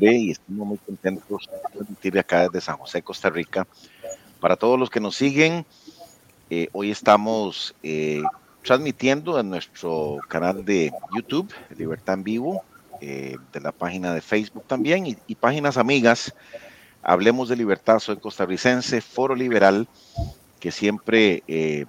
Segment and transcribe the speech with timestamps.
[0.00, 3.66] de noviembre y estamos muy contentos de transmitir acá desde San José, Costa Rica.
[4.40, 5.66] Para todos los que nos siguen,
[6.50, 8.22] eh, hoy estamos eh,
[8.62, 12.62] transmitiendo en nuestro canal de YouTube, Libertad en Vivo,
[13.00, 16.34] eh, de la página de Facebook también y, y, páginas amigas.
[17.02, 19.86] Hablemos de Libertad, soy costarricense, Foro Liberal,
[20.58, 21.86] que siempre eh,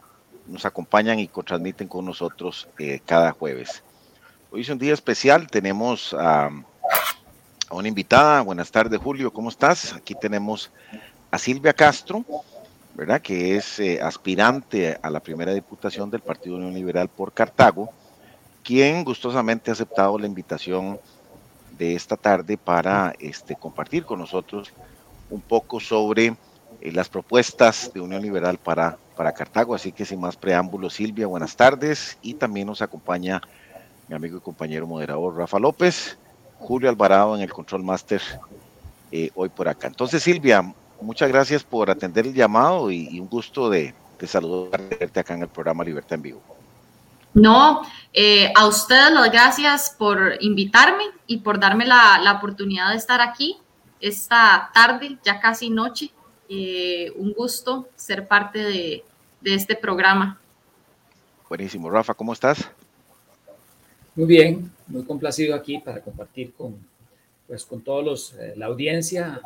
[0.48, 3.84] nos acompañan y transmiten con nosotros eh, cada jueves.
[4.52, 6.50] Hoy es un día especial, tenemos a,
[7.70, 8.42] a, una invitada.
[8.42, 9.94] Buenas tardes, Julio, ¿cómo estás?
[9.94, 10.72] Aquí tenemos
[11.32, 12.24] a Silvia Castro,
[12.96, 13.22] ¿verdad?
[13.22, 17.90] Que es eh, aspirante a la primera diputación del Partido Unión Liberal por Cartago,
[18.64, 21.00] quien gustosamente ha aceptado la invitación
[21.78, 24.74] de esta tarde para este, compartir con nosotros
[25.30, 26.36] un poco sobre
[26.82, 29.76] eh, las propuestas de Unión Liberal para, para Cartago.
[29.76, 32.18] Así que sin más preámbulos, Silvia, buenas tardes.
[32.22, 33.42] Y también nos acompaña
[34.08, 36.18] mi amigo y compañero moderador Rafa López,
[36.60, 38.22] Julio Alvarado en el Control Master
[39.12, 39.88] eh, hoy por acá.
[39.88, 40.62] Entonces, Silvia,
[41.02, 45.42] muchas gracias por atender el llamado y, y un gusto de, de saludarte acá en
[45.42, 46.42] el programa Libertad en Vivo.
[47.34, 47.84] No,
[48.14, 53.22] eh, a ustedes las gracias por invitarme y por darme la, la, oportunidad de estar
[53.22, 53.58] aquí
[54.00, 56.12] esta tarde, ya casi noche.
[56.50, 59.06] Eh, un gusto ser parte de,
[59.42, 60.40] de, este programa.
[61.48, 61.90] Buenísimo.
[61.92, 62.72] Rafa, ¿cómo estás?
[64.20, 66.76] Muy bien, muy complacido aquí para compartir con,
[67.48, 69.40] pues, con todos los, eh, la audiencia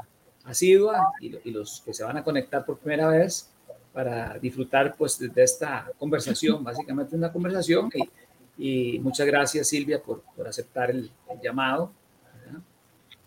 [0.46, 3.52] asidua y, y los que se van a conectar por primera vez
[3.94, 7.92] para disfrutar pues de esta conversación, básicamente una conversación
[8.58, 11.92] y, y muchas gracias Silvia por, por aceptar el, el llamado
[12.44, 12.62] ¿verdad?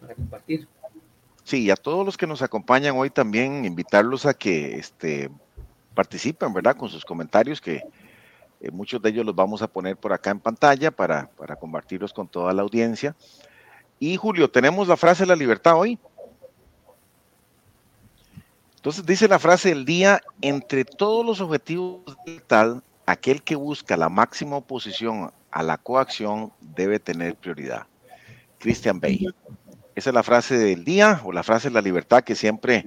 [0.01, 0.67] para compartir.
[1.45, 5.31] Sí, y a todos los que nos acompañan hoy también invitarlos a que este,
[5.95, 6.77] participen, ¿verdad?
[6.77, 7.85] Con sus comentarios que
[8.61, 12.13] eh, muchos de ellos los vamos a poner por acá en pantalla para, para compartirlos
[12.13, 13.15] con toda la audiencia.
[13.99, 15.99] Y Julio, tenemos la frase de la libertad hoy.
[18.77, 23.97] Entonces dice la frase del día, entre todos los objetivos de tal, aquel que busca
[23.97, 27.87] la máxima oposición a la coacción debe tener prioridad.
[28.59, 29.27] Christian Bay.
[29.95, 32.87] Esa es la frase del día o la frase de la libertad que siempre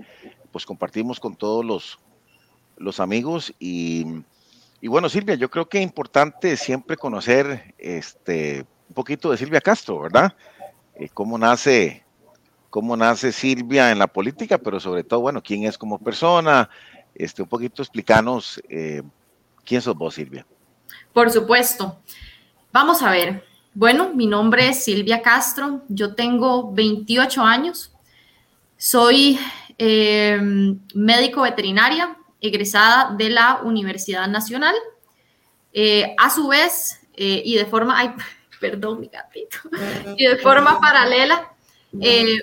[0.52, 2.00] pues compartimos con todos los,
[2.78, 4.24] los amigos y,
[4.82, 9.62] y bueno Silvia, yo creo que es importante siempre conocer este un poquito de Silvia
[9.62, 10.36] Castro, ¿verdad?
[10.96, 12.04] Eh, cómo nace
[12.70, 16.70] cómo nace Silvia en la política, pero sobre todo, bueno, quién es como persona,
[17.16, 19.02] este, un poquito explicanos eh,
[19.66, 20.46] quién sos vos, Silvia.
[21.14, 22.00] Por supuesto.
[22.72, 23.44] Vamos a ver.
[23.74, 27.94] Bueno, mi nombre es Silvia Castro, yo tengo 28 años,
[28.78, 29.40] soy
[29.78, 30.40] eh,
[30.94, 34.76] médico veterinaria, egresada de la Universidad Nacional.
[35.74, 38.12] Eh, a su vez, eh, y de forma, ay,
[38.60, 39.58] perdón, mi gatito,
[40.18, 41.52] y de forma paralela,
[42.02, 42.40] eh,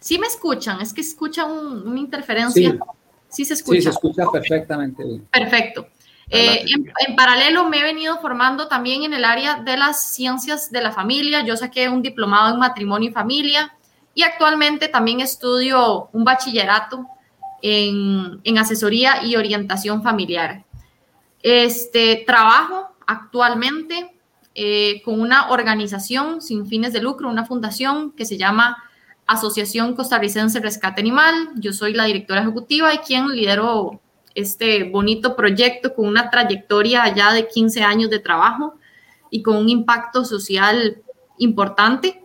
[0.00, 2.70] sí me escuchan, es que escucha un, una interferencia.
[2.72, 2.78] Sí.
[3.28, 3.44] sí.
[3.44, 3.78] se escucha.
[3.78, 5.26] Sí, se escucha perfectamente bien.
[5.32, 5.88] Perfecto.
[6.30, 10.70] Eh, en, en, paralelo me he venido formando también en el área de las ciencias
[10.70, 11.44] de la familia.
[11.44, 13.74] Yo saqué un diplomado en matrimonio y familia
[14.14, 17.06] y actualmente también estudio un bachillerato
[17.66, 20.66] en, asesoría y orientación familiar.
[21.42, 24.14] Este trabajo actualmente
[24.54, 28.76] eh, con una organización sin fines de lucro, una fundación que se llama
[29.26, 31.52] Asociación Costarricense Rescate Animal.
[31.56, 33.98] Yo soy la directora ejecutiva y quien lidero
[34.34, 38.74] este bonito proyecto con una trayectoria ya de 15 años de trabajo
[39.30, 41.02] y con un impacto social
[41.38, 42.20] importante.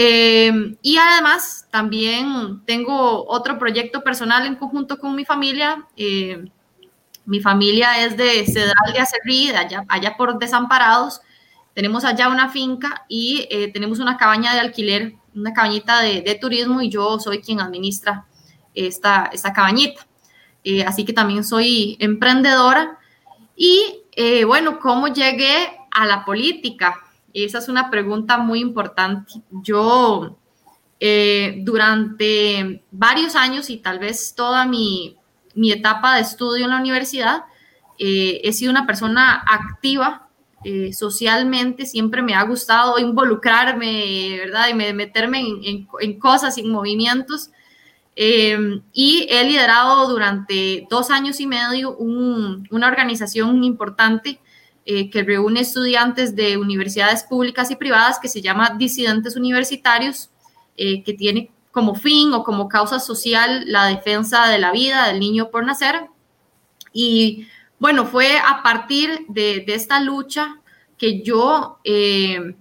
[0.00, 5.86] Eh, y además también tengo otro proyecto personal en conjunto con mi familia.
[5.96, 6.44] Eh,
[7.24, 11.20] mi familia es de Cedral de Acerrí, allá, allá por Desamparados,
[11.74, 16.34] tenemos allá una finca y eh, tenemos una cabaña de alquiler, una cabañita de, de,
[16.36, 18.26] turismo y yo soy quien administra
[18.74, 20.06] esta, esta cabañita.
[20.64, 22.98] Eh, así que también soy emprendedora.
[23.56, 26.96] Y eh, bueno, ¿cómo llegué a la política?
[27.32, 29.34] Esa es una pregunta muy importante.
[29.50, 30.38] Yo
[31.00, 35.16] eh, durante varios años y tal vez toda mi,
[35.54, 37.44] mi etapa de estudio en la universidad,
[38.00, 40.28] he sido una persona activa
[40.64, 44.68] eh, socialmente siempre me ha gustado involucrarme, ¿verdad?
[44.68, 47.50] Y meterme en, en, cosas, en movimientos.
[48.16, 54.40] Eh, y he liderado durante dos años y medio un, una organización importante
[54.90, 60.30] eh, que reúne estudiantes de universidades públicas y privadas que se llama Disidentes Universitarios,
[60.78, 65.20] eh, que tiene como fin o como causa social la defensa de la vida del
[65.20, 66.06] niño por nacer.
[66.90, 67.46] Y
[67.78, 70.56] bueno, fue a partir de, esta lucha
[70.96, 72.56] que yo eh,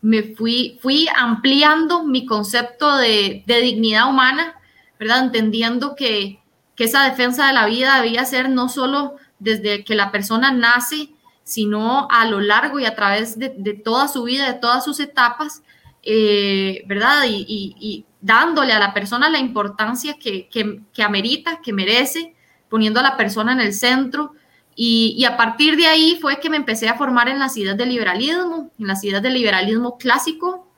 [0.00, 4.56] me fui, fui ampliando mi concepto de, dignidad humana,
[4.98, 5.26] ¿verdad?
[5.26, 6.40] Entendiendo que,
[6.76, 11.10] esa defensa de la vida debía ser no solo desde que la persona nace,
[11.50, 13.50] sino a lo largo y a través de,
[13.84, 15.64] toda su vida, de todas sus etapas,
[16.04, 17.24] eh, ¿verdad?
[17.26, 22.36] Y, dándole a la persona la importancia que, que, amerita, que merece,
[22.68, 24.34] poniendo a la persona en el centro.
[24.76, 27.88] Y, a partir de ahí fue que me empecé a formar en las ideas del
[27.88, 30.68] liberalismo, en las ideas del liberalismo clásico.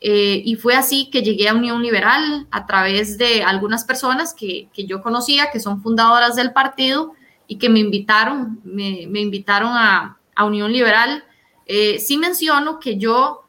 [0.00, 4.68] Eh, y fue así que llegué a Unión Liberal a través de algunas personas que,
[4.72, 7.14] que yo conocía, que son fundadoras del partido
[7.48, 11.24] y que me invitaron, me invitaron a, a, Unión Liberal.
[11.66, 13.44] Eh, sí menciono que yo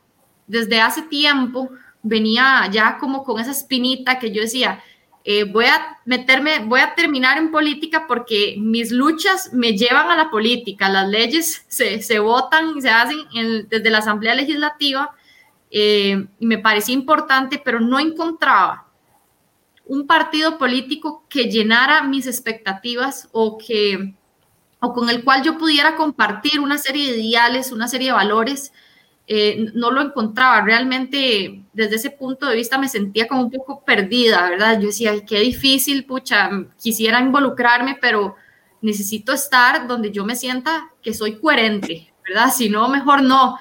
[0.47, 1.69] desde hace tiempo
[2.03, 4.83] venía ya como con esa espinita que yo decía,
[5.23, 10.15] eh, voy a meterme, voy a terminar en política porque mis luchas me llevan a
[10.15, 13.19] la política, las leyes se, se votan y se hacen
[13.69, 15.15] desde la Asamblea Legislativa
[15.69, 18.87] eh, y me parecía importante, pero no encontraba
[19.85, 24.15] un partido político que llenara mis expectativas o que
[24.81, 28.74] o con el cual yo pudiera compartir una serie de ideales, una serie de valores
[29.28, 30.62] eh, no lo encontraba.
[30.62, 34.80] Realmente, desde ese punto de vista, me sentía como un poco perdida, ¿verdad?
[34.80, 36.50] Yo decía, qué difícil, pucha,
[36.81, 38.36] quisiera involucrarme, pero
[38.81, 42.51] necesito estar donde yo me sienta que soy coherente, ¿verdad?
[42.54, 43.57] Si no, mejor no.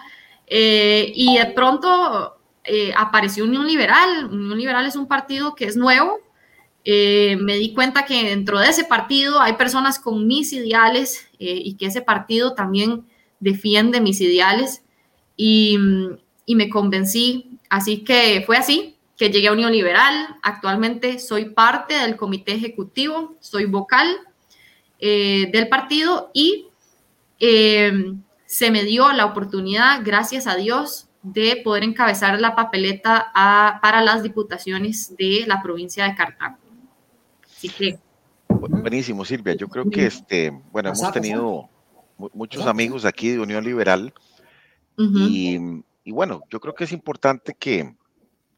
[0.47, 4.25] Eh, y de pronto eh, apareció Unión Liberal.
[4.25, 6.19] Unión Liberal es un partido que es nuevo.
[6.85, 11.87] Me di cuenta que dentro de ese partido hay personas con mis ideales y que
[11.87, 13.05] ese partido también
[13.41, 14.83] defiende mis ideales
[15.37, 15.79] y,
[16.49, 17.59] me convencí.
[17.69, 20.37] Así que fue así que llegué a Unión Liberal.
[20.43, 24.09] Actualmente soy parte del comité ejecutivo, soy vocal
[24.99, 26.67] eh, del partido y
[27.39, 28.15] eh,
[28.47, 33.31] se me dio la oportunidad, gracias a Dios, de poder encabezar la papeleta
[33.81, 36.57] para las diputaciones de la provincia de Cartago.
[37.61, 37.99] Así que.
[38.49, 39.53] Buenísimo, Silvia.
[39.53, 41.69] Yo creo que este, bueno, hemos tenido
[42.33, 44.15] muchos amigos aquí de Unión Liberal
[44.97, 45.59] y,
[46.07, 47.95] bueno, yo creo que es importante que,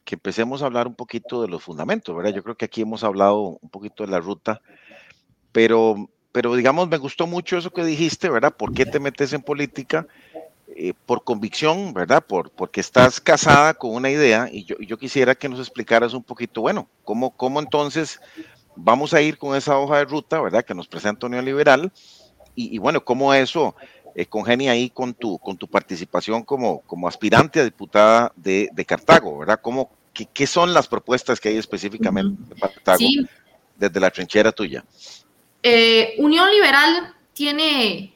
[0.05, 2.33] que, empecemos a hablar un poquito de los fundamentos, ¿verdad?
[2.33, 4.61] Yo creo que aquí hemos hablado un poquito de la ruta,
[5.51, 8.55] pero, pero digamos, me gustó mucho eso que dijiste, ¿verdad?
[8.57, 10.07] ¿Por qué te metes en política?
[10.77, 12.25] Eh, por convicción, ¿verdad?
[12.25, 16.23] Por, porque estás casada con una idea y yo, yo quisiera que nos explicaras un
[16.23, 18.21] poquito, bueno, cómo, cómo entonces
[18.77, 20.65] vamos a ir con esa hoja de ruta, ¿verdad?
[20.65, 21.93] Que nos presenta Unión Liberal
[22.55, 23.75] y, y bueno, cómo eso
[24.15, 28.85] eh, congenia ahí con tu, con tu participación como, como aspirante a diputada de, de
[28.85, 29.61] Cartago, ¿verdad?
[29.63, 33.05] ¿Cómo, qué, qué, son las propuestas que hay específicamente de Cartago
[33.77, 34.85] desde la trinchera tuya?
[35.63, 38.15] Eh, Unión Liberal tiene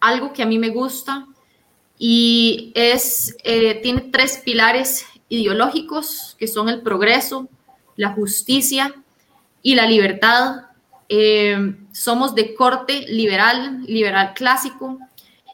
[0.00, 1.28] algo que a mí me gusta
[1.98, 7.48] y es, eh, tiene tres pilares ideológicos que son el progreso,
[7.94, 9.01] la justicia
[9.62, 10.62] y la libertad.
[11.08, 14.98] Eh, somos de corte liberal, liberal clásico,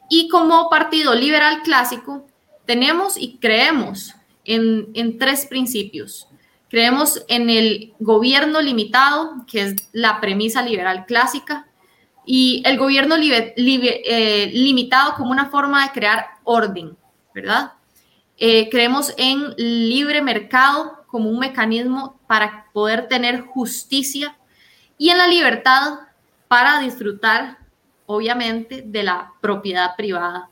[0.08, 2.26] y como partido liberal clásico,
[2.64, 6.28] tenemos y creemos en, tres principios.
[6.68, 11.66] Creemos en el gobierno limitado, que es la premisa liberal clásica,
[12.24, 16.96] y el gobierno eh, limitado como una forma de crear orden,
[17.34, 17.72] ¿verdad?
[18.36, 24.38] Eh, creemos en libre mercado como un mecanismo para poder tener justicia
[24.96, 25.94] y en la libertad
[26.46, 27.58] para disfrutar
[28.08, 30.48] obviamente, de la propiedad privada.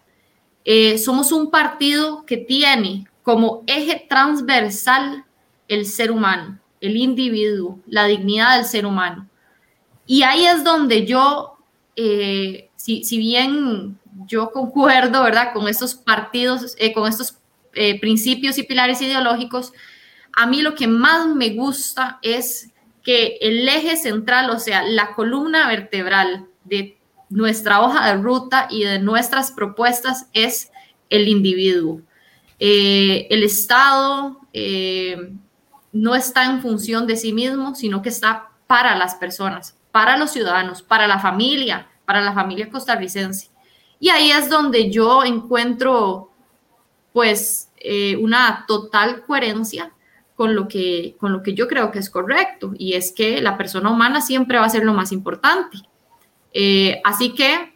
[0.63, 5.25] Eh, somos un partido que tiene como eje transversal
[5.67, 9.27] el ser humano, el individuo, la dignidad del ser humano.
[10.07, 11.57] Y ahí es donde yo,
[11.97, 17.39] eh, si, bien yo concuerdo, ¿verdad?, con estos partidos, eh, con estos
[18.01, 19.75] principios y pilares ideológicos,
[20.37, 22.71] a mí lo que más me gusta es
[23.03, 26.99] que el eje central, o sea, la columna vertebral de
[27.31, 30.71] nuestra hoja de ruta y de nuestras propuestas es
[31.09, 32.03] el individuo.
[32.59, 35.33] Eh, el Estado eh,
[35.93, 40.33] no está en función de sí mismo, sino que está para las personas, para los
[40.33, 43.49] ciudadanos, para la familia, para la familia costarricense.
[43.99, 46.31] Y ahí es donde yo encuentro,
[47.15, 49.93] pues, eh, una total coherencia
[50.37, 53.57] con lo, que, con lo que yo creo que es correcto, y es que la
[53.57, 55.79] persona humana siempre va a ser lo más importante.
[56.53, 57.75] Eh, así que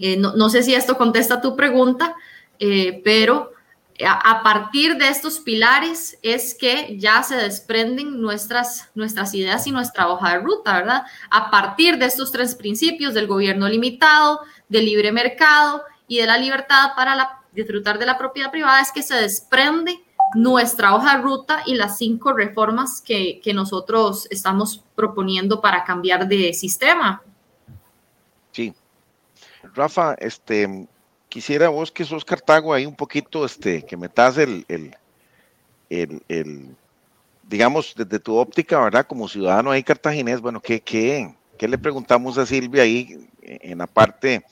[0.00, 2.14] eh, no, sé si esto contesta tu pregunta,
[2.58, 3.52] eh, pero
[4.06, 10.08] a, partir de estos pilares es que ya se desprenden nuestras, nuestras ideas y nuestra
[10.08, 11.02] hoja de ruta, ¿verdad?
[11.30, 16.38] A partir de estos tres principios del gobierno limitado, del libre mercado y de la
[16.38, 20.00] libertad para disfrutar de la propiedad privada es que se desprende
[20.34, 26.28] nuestra hoja de ruta y las cinco reformas que, que nosotros estamos proponiendo para cambiar
[26.28, 27.22] de sistema.
[28.52, 28.74] Sí.
[29.74, 30.86] Rafa, este,
[31.28, 34.94] quisiera vos que sos Cartago ahí un poquito, este, que metas el, el,
[36.28, 36.76] el,
[37.42, 39.06] digamos, desde tu óptica, ¿verdad?
[39.06, 43.86] Como ciudadano ahí cartaginés, bueno, ¿qué, qué, qué le preguntamos a Silvia ahí en la
[43.86, 44.44] parte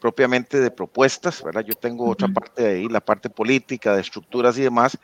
[0.00, 1.64] propiamente de propuestas, ¿verdad?
[1.64, 4.98] Yo tengo otra parte ahí, la parte política, de estructuras y demás,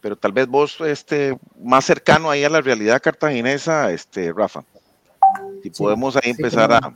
[0.00, 4.64] pero tal vez vos, este, más cercano ahí a la realidad cartaginesa, este, Rafa,
[5.62, 6.94] si podemos ahí empezar a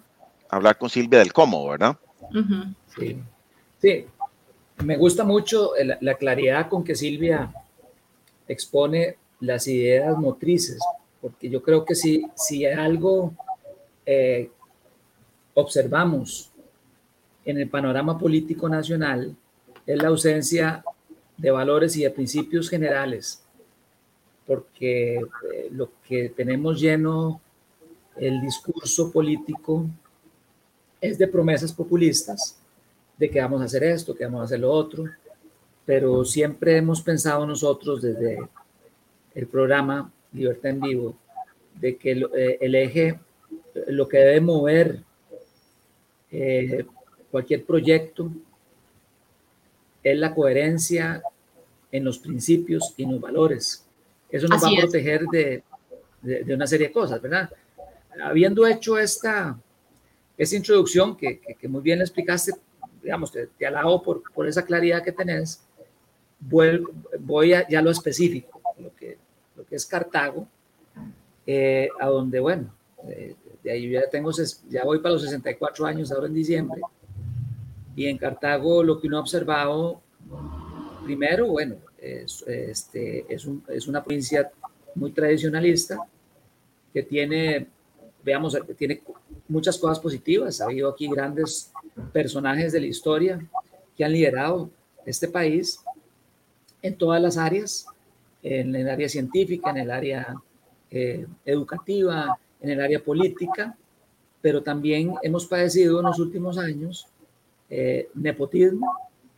[0.49, 1.97] hablar con Silvia del cómo, ¿verdad?
[2.97, 3.19] Sí.
[3.81, 4.07] sí,
[4.85, 7.53] me gusta mucho la, claridad con que Silvia
[8.47, 10.79] expone las ideas motrices,
[11.21, 13.33] porque yo creo que si, si algo
[14.07, 14.51] eh,
[15.55, 16.50] observamos
[17.45, 19.35] en el panorama político nacional
[19.87, 20.85] es la ausencia
[21.37, 23.43] de valores y de principios generales,
[24.47, 27.41] porque eh, lo que tenemos lleno
[28.17, 29.87] el discurso político
[31.01, 32.59] es de promesas populistas
[33.17, 35.05] de que vamos a hacer esto, que vamos a hacer lo otro,
[35.87, 38.39] pero siempre hemos pensado nosotros desde
[39.35, 41.17] el programa Libertad en Vivo
[41.75, 43.19] de que el, eh, eje,
[43.89, 45.03] lo que debe mover
[46.31, 46.85] eh,
[47.31, 48.31] cualquier proyecto
[50.03, 51.23] es la coherencia
[51.93, 53.85] en los principios y en los valores.
[54.31, 55.63] Eso nos va a proteger de,
[56.23, 57.51] de, una serie de cosas, ¿verdad?
[58.23, 59.59] Habiendo hecho esta,
[60.37, 62.53] esta introducción que, que, que muy bien explicaste,
[63.03, 65.63] digamos, te, te alabo por, por, esa claridad que tenés,
[66.39, 66.85] voy,
[67.19, 69.19] voy a, ya lo específico, lo que,
[69.57, 70.47] lo que es Cartago,
[71.47, 72.73] eh, a donde, bueno,
[73.09, 74.31] eh, de ahí ya tengo,
[74.69, 76.81] ya voy para los 64 años ahora en diciembre,
[77.97, 80.01] y en Cartago lo que uno ha observado,
[81.05, 84.51] primero, bueno, es, este, es, un, es una provincia
[84.95, 85.99] muy tradicionalista,
[86.93, 87.67] que tiene,
[88.25, 89.03] veamos, tiene
[89.49, 90.61] muchas cosas positivas.
[90.61, 91.73] Ha habido aquí grandes
[92.13, 93.41] personajes de la historia
[93.97, 94.71] que han liderado
[95.07, 95.81] este país
[96.83, 97.87] en todas las áreas,
[98.43, 100.35] en el área científica, en el área
[100.91, 103.77] eh, educativa, en el área política,
[104.41, 107.07] pero también hemos padecido en los últimos años
[107.71, 108.93] eh, nepotismo,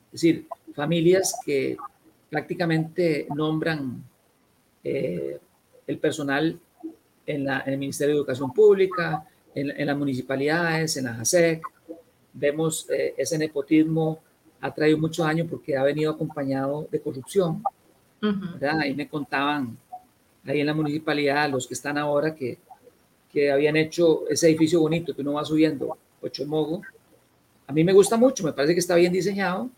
[0.06, 1.76] es decir, familias que
[2.30, 4.02] prácticamente nombran
[4.82, 5.38] eh,
[5.86, 6.58] el personal
[7.26, 9.24] en, la, en, el Ministerio de Educación Pública,
[9.54, 11.62] en, en las municipalidades, en la JASEC,
[12.32, 14.20] vemos eh, ese nepotismo
[14.62, 17.62] ha traído muchos años porque ha venido acompañado de corrupción.
[18.80, 19.76] Ahí me contaban,
[20.44, 22.58] ahí en la municipalidad, los que están ahora, que,
[23.32, 26.82] que habían hecho ese edificio bonito que uno va subiendo, Ocho Mogo.
[27.72, 29.70] A mí me gusta mucho, me parece que está bien diseñado,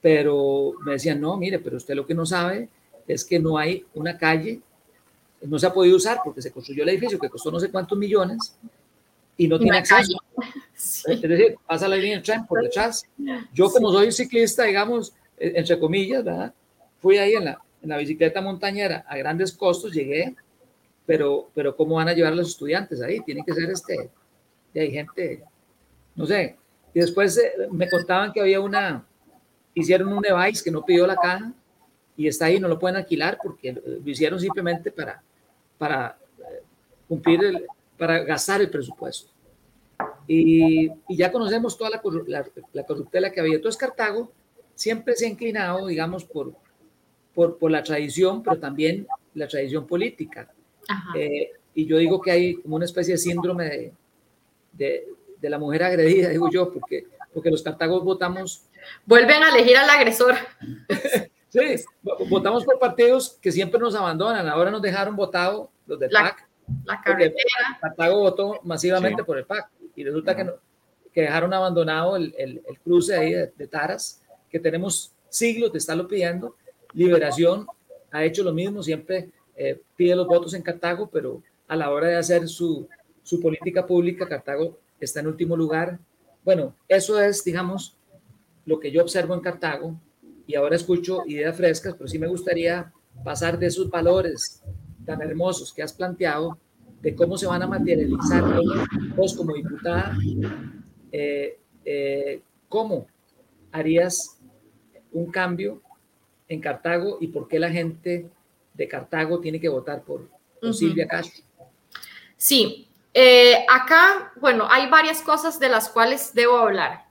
[0.00, 2.68] pero me decían, no, mire, pero usted lo que no sabe
[3.08, 4.60] es que no hay una calle,
[5.40, 7.98] no se ha podido usar porque se construyó el edificio que costó no sé cuántos
[7.98, 8.56] millones
[9.36, 10.16] y no tiene acceso.
[10.76, 13.04] Es decir, pasa la línea del tren por detrás.
[13.52, 16.54] Yo como soy ciclista, digamos, e, entre comillas, ¿verdad?
[17.00, 20.36] Fui ahí en la, en la bicicleta montañera a grandes costos, llegué,
[21.04, 23.18] pero, pero ¿cómo van a llevar a los estudiantes ahí?
[23.22, 24.08] Tiene que ser este,
[24.72, 25.42] y hay gente,
[26.14, 26.61] no sé.
[26.94, 29.04] Y después eh, me contaban que había una,
[29.74, 31.52] hicieron un device que no pidió la caja
[32.16, 35.22] y está ahí, no lo pueden alquilar porque lo hicieron simplemente para,
[35.78, 36.62] para eh,
[37.08, 39.30] cumplir, el, para gastar el presupuesto.
[40.26, 43.56] Y, ya conocemos toda la, la, corruptela que había.
[43.56, 44.32] Entonces Cartago
[44.74, 46.54] siempre se ha inclinado, digamos, por,
[47.34, 50.52] por, por la tradición, pero también la tradición política.
[51.16, 53.92] Eh, y yo digo que hay como una especie de síndrome de,
[54.72, 55.08] de,
[55.42, 58.64] de, la mujer agredida, digo yo, porque, porque los cartagos votamos...
[59.04, 60.34] Vuelven a elegir al agresor.
[61.48, 61.60] sí,
[62.30, 64.48] votamos por partidos que siempre nos abandonan.
[64.48, 66.48] Ahora nos dejaron votado los del PAC.
[66.84, 67.78] La carretera.
[67.80, 70.50] Cartago votó masivamente por el PAC y resulta que,
[71.12, 76.56] que dejaron abandonado el, el, cruce ahí de, Taras, que tenemos siglos de estarlo pidiendo.
[76.92, 77.66] Liberación
[78.10, 82.08] ha hecho lo mismo, siempre eh, pide los votos en Cartago, pero a la hora
[82.08, 82.88] de hacer su,
[83.22, 85.98] su política pública, Cartago está en último lugar.
[86.44, 87.96] Bueno, eso es, digamos,
[88.64, 90.00] lo que yo observo en Cartago
[90.46, 92.92] y ahora escucho ideas frescas, pero sí me gustaría
[93.24, 94.62] pasar de esos valores
[95.04, 96.58] tan hermosos que has planteado
[97.00, 98.44] de cómo se van a materializar
[99.16, 100.16] vos como diputada,
[101.10, 103.06] eh, eh, cómo
[103.72, 104.38] harías
[105.10, 105.82] un cambio
[106.48, 108.30] en Cartago y por qué la gente
[108.74, 110.30] de Cartago tiene que votar por,
[110.72, 111.42] Silvia Castro.
[112.36, 117.06] Sí, eh, acá, bueno, hay varias cosas de las cuales debo hablar.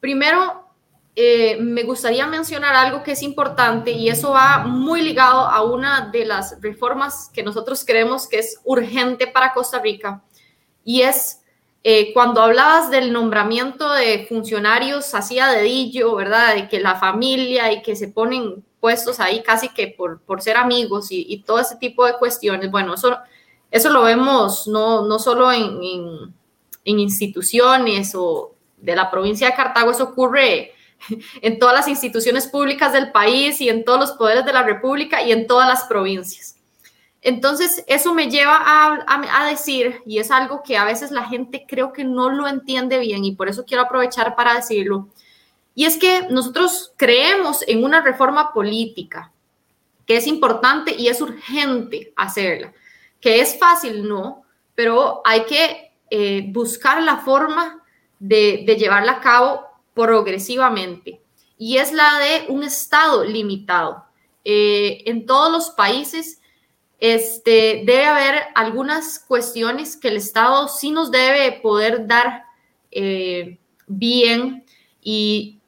[0.00, 0.66] Primero,
[1.16, 6.08] eh, me gustaría mencionar algo que es importante y eso va muy ligado a una
[6.10, 10.22] de las reformas que nosotros creemos que es urgente para Costa Rica
[10.84, 11.40] y es
[11.82, 16.54] eh, cuando hablabas del nombramiento de funcionarios así a dedillo, ¿verdad?
[16.54, 20.56] De que la familia y que se ponen puestos ahí casi que por, por ser
[20.56, 22.70] amigos y, todo ese tipo de cuestiones.
[22.70, 23.18] Bueno, eso,
[23.70, 25.80] eso lo vemos no, no solo en,
[26.84, 30.72] en, instituciones o de la provincia de Cartago, eso ocurre
[31.42, 35.22] en todas las instituciones públicas del país y en todos los poderes de la República
[35.22, 36.56] y en todas las provincias.
[37.22, 41.92] Entonces, eso me lleva a, decir, y es algo que a veces la gente creo
[41.92, 45.08] que no lo entiende bien y por eso quiero aprovechar para decirlo,
[45.74, 49.32] y es que nosotros creemos en una reforma política
[50.06, 52.72] que es importante y es urgente hacerla,
[53.20, 57.82] que es fácil, no, pero hay que eh, buscar la forma
[58.18, 61.20] de, llevarla a cabo progresivamente
[61.58, 64.04] y es la de un Estado limitado.
[64.44, 66.40] Eh, en todos los países
[66.98, 72.44] este, debe haber algunas cuestiones que el Estado sí nos debe poder dar
[72.90, 74.64] eh, bien
[75.02, 75.60] y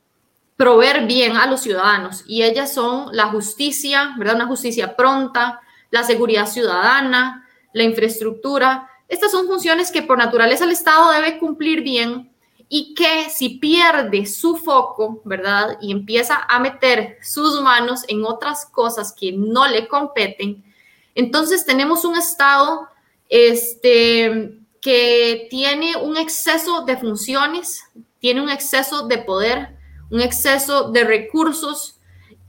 [0.56, 2.24] proveer bien a los ciudadanos.
[2.26, 4.36] Y ellas son la justicia, ¿verdad?
[4.36, 5.60] Una justicia pronta,
[5.90, 7.41] la seguridad ciudadana,
[7.72, 8.88] la infraestructura.
[9.08, 12.30] Estas son funciones que por naturaleza el Estado debe cumplir bien
[12.68, 15.76] y que si pierde su foco, ¿verdad?
[15.80, 20.64] Y empieza a meter sus manos en otras cosas que no le competen,
[21.14, 22.88] entonces tenemos un Estado
[23.28, 27.85] este, que tiene un exceso de funciones,
[28.18, 29.76] tiene un exceso de poder,
[30.11, 31.98] un exceso de recursos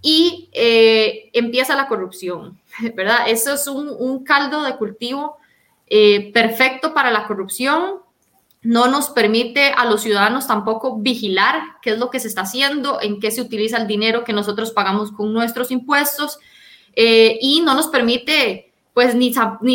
[0.01, 2.59] y eh, empieza la corrupción,
[2.95, 3.27] ¿verdad?
[3.27, 5.37] Eso es un, caldo de cultivo
[5.87, 8.03] eh, perfecto para la corrupción
[8.63, 12.99] no nos permite a los ciudadanos tampoco vigilar qué es lo que se está haciendo,
[13.01, 16.39] en qué se utiliza el dinero que nosotros pagamos con nuestros impuestos
[16.95, 19.33] eh, y no nos permite pues ni,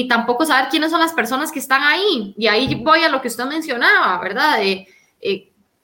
[0.08, 2.34] tampoco saber quiénes son las personas que están ahí.
[2.38, 4.62] Y ahí voy a lo que usted mencionaba, ¿verdad?
[4.62, 4.86] Eh,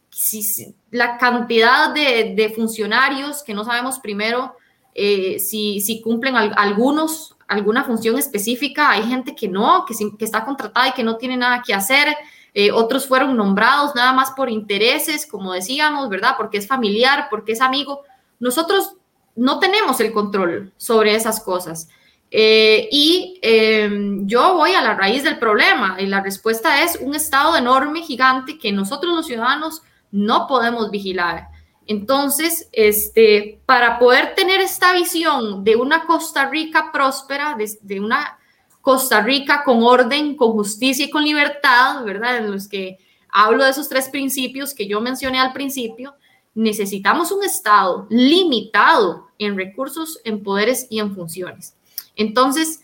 [0.09, 4.55] si, la cantidad de, funcionarios que no sabemos primero
[4.95, 10.89] eh, si, cumplen algunos alguna función específica, hay gente que no, que, que está contratada
[10.89, 12.17] y que no tiene nada que hacer.
[12.55, 16.35] Eh, otros fueron nombrados nada más por intereses, como decíamos, ¿verdad?
[16.37, 18.03] Porque es familiar, porque es amigo.
[18.39, 18.95] Nosotros
[19.35, 21.89] no tenemos el control sobre esas cosas.
[22.31, 27.15] Eh, y em, yo voy a la raíz del problema y la respuesta es un
[27.15, 31.49] estado enorme, gigante, que nosotros los ciudadanos no podemos vigilar.
[31.87, 38.39] Entonces, este, para poder tener esta visión de una Costa Rica próspera, de una
[38.81, 42.39] Costa Rica con orden, con justicia y con libertad, ¿verdad?
[42.39, 42.99] En los que
[43.31, 46.15] hablo de esos tres principios que yo mencioné al principio,
[46.55, 51.75] necesitamos un Estado limitado en recursos, en poderes y en funciones.
[52.17, 52.81] Entonces,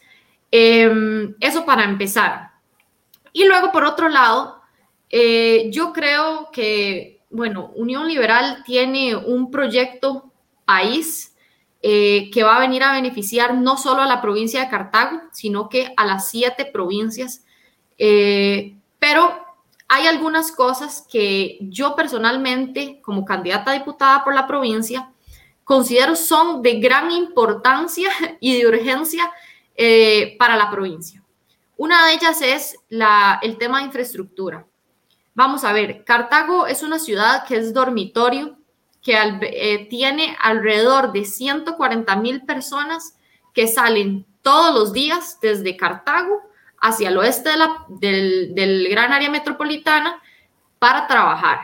[0.50, 2.50] em, eso para empezar.
[3.32, 4.60] Y luego, por otro lado,
[5.08, 10.32] eh, yo creo que, bueno, Unión Liberal tiene un proyecto
[10.64, 11.34] país
[11.82, 15.68] eh, que va a venir a beneficiar no solo a la provincia de Cartago, sino
[15.68, 17.44] que a las siete provincias.
[17.96, 19.44] Eh, pero
[19.88, 25.10] hay algunas cosas que yo personalmente, como candidata a diputada por la provincia,
[25.64, 29.30] considero son de gran importancia y de urgencia
[29.74, 31.22] eh, para la provincia.
[31.76, 32.76] Una de ellas es
[33.40, 34.66] el tema de infraestructura.
[35.34, 38.56] Vamos a ver, Cartago es una ciudad que es dormitorio
[39.02, 43.16] que eh, tiene alrededor de 140 mil personas
[43.54, 46.42] que salen todos los días desde Cartago
[46.80, 47.50] hacia el oeste
[47.88, 50.20] del, gran área metropolitana
[50.78, 51.60] para trabajar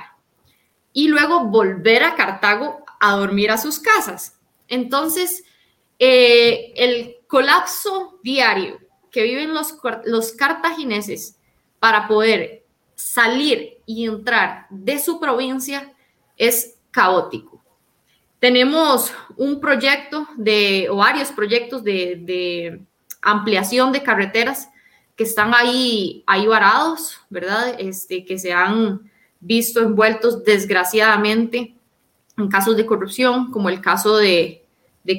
[0.93, 4.39] y luego volver a Cartago a dormir a sus casas.
[4.69, 5.45] Entonces,
[5.99, 8.79] eh, el colapso diario
[9.11, 11.39] que viven los, los cartagineses
[11.79, 12.66] para poder
[12.97, 15.93] salir y entrar de su provincia
[16.37, 17.63] es caótico.
[18.41, 22.81] Tenemos un proyecto de, o varios proyectos de,
[23.23, 24.71] ampliación de carreteras
[25.17, 27.75] que están ahí, ahí varados, ¿verdad?
[27.79, 31.75] Este, que se han visto envueltos desgraciadamente
[32.37, 34.63] en casos de corrupción, como el caso de,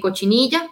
[0.02, 0.70] Cochinilla,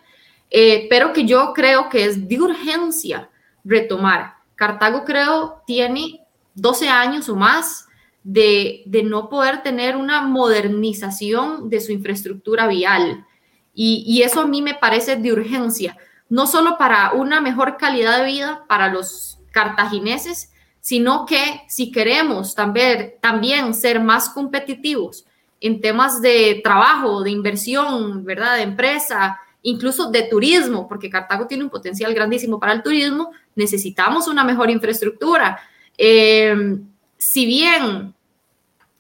[0.50, 3.30] eh, pero que yo creo que es de urgencia
[3.64, 4.36] retomar.
[4.56, 6.25] Cartago creo tiene
[6.56, 7.88] 12 años o más
[8.24, 13.26] de, no poder tener una modernización de su infraestructura vial.
[13.74, 15.98] Y, eso a mí me parece de urgencia,
[16.30, 22.56] no solo para una mejor calidad de vida para los cartagineses, sino que si queremos
[22.56, 25.26] también, también ser más competitivos
[25.60, 28.58] en temas de trabajo, de inversión, ¿verdad?
[28.58, 34.28] De empresa, incluso de turismo, porque Cartago tiene un potencial grandísimo para el turismo, necesitamos
[34.28, 35.60] una mejor infraestructura.
[35.98, 36.78] Eh,
[37.18, 38.14] si bien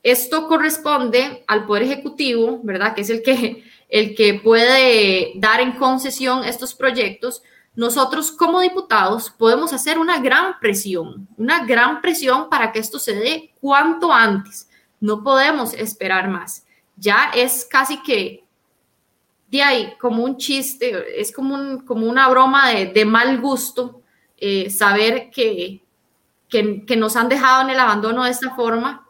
[0.03, 2.93] esto corresponde al Poder Ejecutivo, ¿verdad?
[2.93, 7.41] Que es el que, el que puede dar en concesión estos proyectos,
[7.75, 13.13] nosotros como diputados podemos hacer una gran presión, una gran presión para que esto se
[13.13, 14.69] dé cuanto antes.
[14.99, 16.65] No podemos esperar más.
[16.95, 18.45] Ya es casi que
[19.47, 24.01] de ahí, como un chiste, es como, como una broma de, mal gusto
[24.37, 25.84] eh, saber que,
[26.49, 29.07] que, nos han dejado en el abandono de esta forma.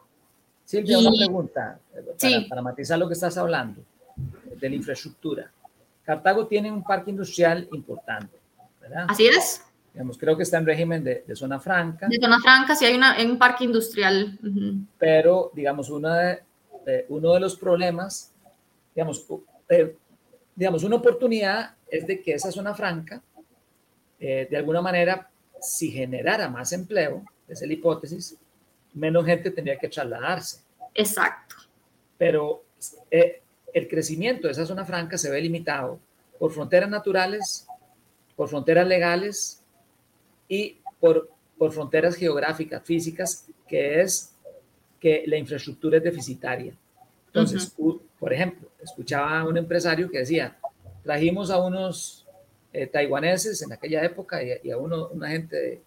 [0.64, 3.82] Silvia, una pregunta para, para matizar lo que estás hablando
[4.16, 5.50] de la infraestructura.
[6.04, 8.38] Cartago tiene un parque industrial importante,
[8.80, 9.06] ¿verdad?
[9.08, 9.62] Así es.
[9.92, 12.06] Digamos, creo que está en régimen de, de zona franca.
[12.08, 14.38] De zona franca, sí hay una, un parque industrial.
[14.98, 16.42] Pero, digamos, una de,
[16.86, 18.32] eh, uno de los problemas,
[18.94, 19.26] digamos,
[19.68, 19.96] eh,
[20.54, 23.20] digamos, una oportunidad es de que esa zona franca,
[24.20, 25.28] eh, de alguna manera,
[25.60, 28.36] si generara más empleo, esa es la hipótesis,
[28.94, 30.60] menos gente tendría que trasladarse.
[30.94, 31.56] Exacto.
[32.18, 32.64] Pero
[33.10, 33.42] eh,
[33.72, 35.98] el crecimiento de esa zona franca se ve limitado
[36.38, 37.66] por fronteras naturales,
[38.34, 39.62] por fronteras legales
[40.48, 44.32] y por, por fronteras geográficas, físicas, que es
[45.00, 46.74] que la infraestructura es deficitaria.
[47.26, 47.74] Entonces,
[48.18, 50.56] por ejemplo, escuchaba a un empresario que decía,
[51.02, 52.25] trajimos a unos
[52.76, 55.82] eh, taiwaneses en aquella época y, a uno, una gente de,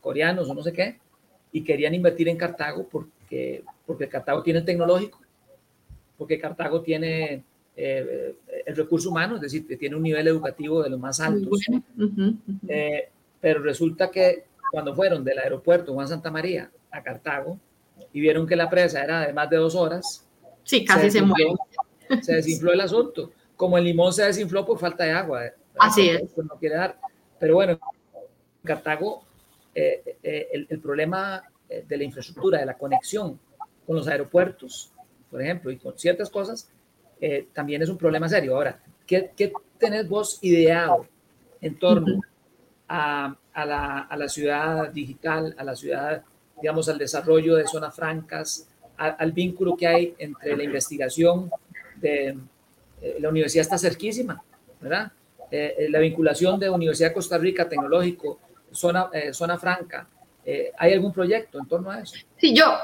[0.00, 0.98] coreanos o no sé qué,
[1.52, 5.20] y querían invertir en Cartago porque, porque Cartago tiene el tecnológico,
[6.18, 7.44] porque Cartago tiene
[7.76, 8.34] eh,
[8.66, 11.60] el recurso humano, es decir, que tiene un nivel educativo de los más altos.
[12.66, 13.08] Eh,
[13.40, 17.58] pero resulta que cuando fueron del aeropuerto Juan Santa María a Cartago
[18.12, 20.26] y vieron que la presa era de más de dos horas,
[20.64, 21.52] Sí, casi se, muere.
[22.22, 23.32] Se desinfló el asunto.
[23.56, 25.42] Como el limón se desinfló por falta de agua.
[25.80, 26.36] Así es.
[26.36, 26.98] No quiere dar.
[27.38, 27.78] Pero bueno, en
[28.64, 29.24] Cartago,
[29.74, 33.38] eh, eh, el, problema eh, de la infraestructura, de la conexión
[33.86, 34.92] con los aeropuertos,
[35.30, 36.68] por ejemplo, y con ciertas cosas,
[37.52, 38.56] también es un problema serio.
[38.56, 41.06] Ahora, ¿qué, qué tenés vos ideado
[41.60, 42.20] en torno
[42.88, 46.24] a, a, la, a la ciudad digital, a la ciudad,
[46.60, 51.50] digamos, al desarrollo de zonas francas, al vínculo que hay entre la investigación
[51.96, 52.36] de
[53.00, 54.42] eh, la universidad está cerquísima,
[54.80, 55.10] ¿verdad?
[55.50, 58.38] Eh, eh, la vinculación de Universidad Costa Rica Tecnológico,
[58.72, 60.06] zona, zona franca.
[60.78, 62.16] ¿Hay algún proyecto en torno a eso?
[62.38, 62.76] Sí, yo,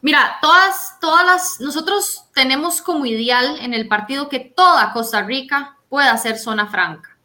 [0.00, 5.76] mira, todas, todas las, nosotros tenemos como ideal en el partido que toda Costa Rica
[5.88, 7.16] pueda ser zona franca.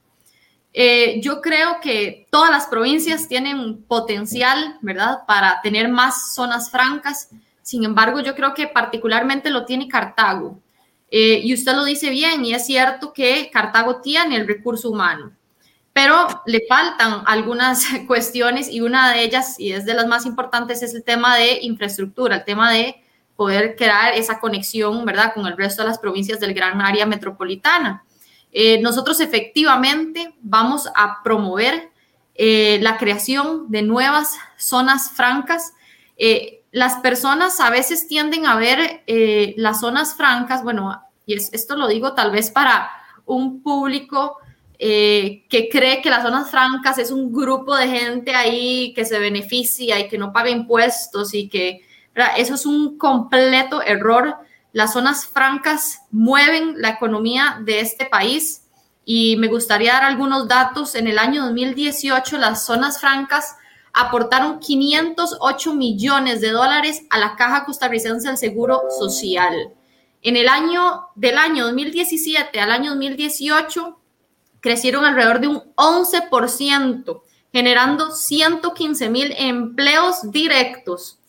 [1.21, 7.29] yo creo que todas las provincias tienen potencial, ¿verdad?, para tener más zonas francas.
[7.61, 10.59] Sin embargo, yo creo que particularmente lo tiene Cartago.
[11.17, 15.31] Eh, y usted lo dice bien, y es cierto que Cartago tiene el recurso humano,
[15.93, 20.83] pero le faltan algunas cuestiones y una de ellas, y es de las más importantes,
[20.83, 23.01] es el tema de infraestructura, el tema de
[23.37, 28.03] poder crear esa conexión, ¿verdad?, con el resto de las provincias del gran área metropolitana.
[28.51, 31.91] Eh, nosotros efectivamente vamos a promover
[32.33, 35.71] eh, la creación de nuevas zonas francas
[36.71, 39.03] las personas a veces tienden a ver
[39.57, 42.91] las zonas francas, bueno, y esto lo digo tal vez para
[43.25, 44.37] un público
[44.77, 49.19] eh, que cree que las zonas francas es un grupo de gente ahí que se
[49.19, 51.81] beneficia y que no paga impuestos y que
[52.37, 54.35] eso es un completo error.
[54.73, 58.63] Las zonas francas mueven la economía de este país
[59.05, 60.95] y me gustaría dar algunos datos.
[60.95, 63.55] En el año 2018 las zonas francas
[63.93, 69.74] aportaron 508 millones de dólares a la Caja Costarricense del Seguro Social.
[70.25, 73.99] En el año del año 2017 al año 2018
[74.59, 77.21] crecieron alrededor de un 11%,
[77.53, 81.19] generando 115 mil empleos directos.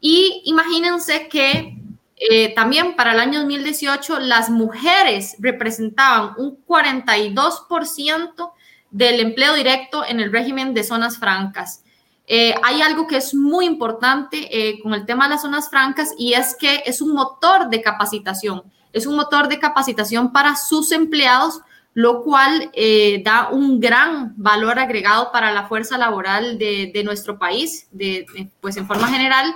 [0.00, 1.76] Y imagínense que
[2.16, 8.52] eh, también para el año 2018 las mujeres representaban un 42%
[8.90, 11.84] del empleo directo en el régimen de zonas francas.
[12.26, 16.12] Eh, hay algo que es muy importante eh, con el tema de las zonas francas
[16.18, 20.90] y es que es un motor de capacitación, es un motor de capacitación para sus
[20.90, 21.60] empleados,
[21.96, 27.88] lo cual eh, da un gran valor agregado para la fuerza laboral de, nuestro país,
[27.90, 28.26] de,
[28.60, 29.50] pues en forma general.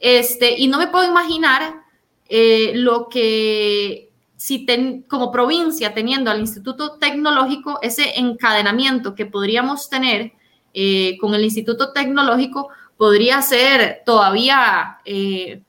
[0.00, 1.82] Este, y no me puedo imaginar
[2.26, 4.66] eh, lo que si
[5.08, 10.32] como provincia teniendo al Instituto Tecnológico ese encadenamiento que podríamos tener
[10.74, 15.62] eh, con el Instituto Tecnológico podría ser todavía, eh,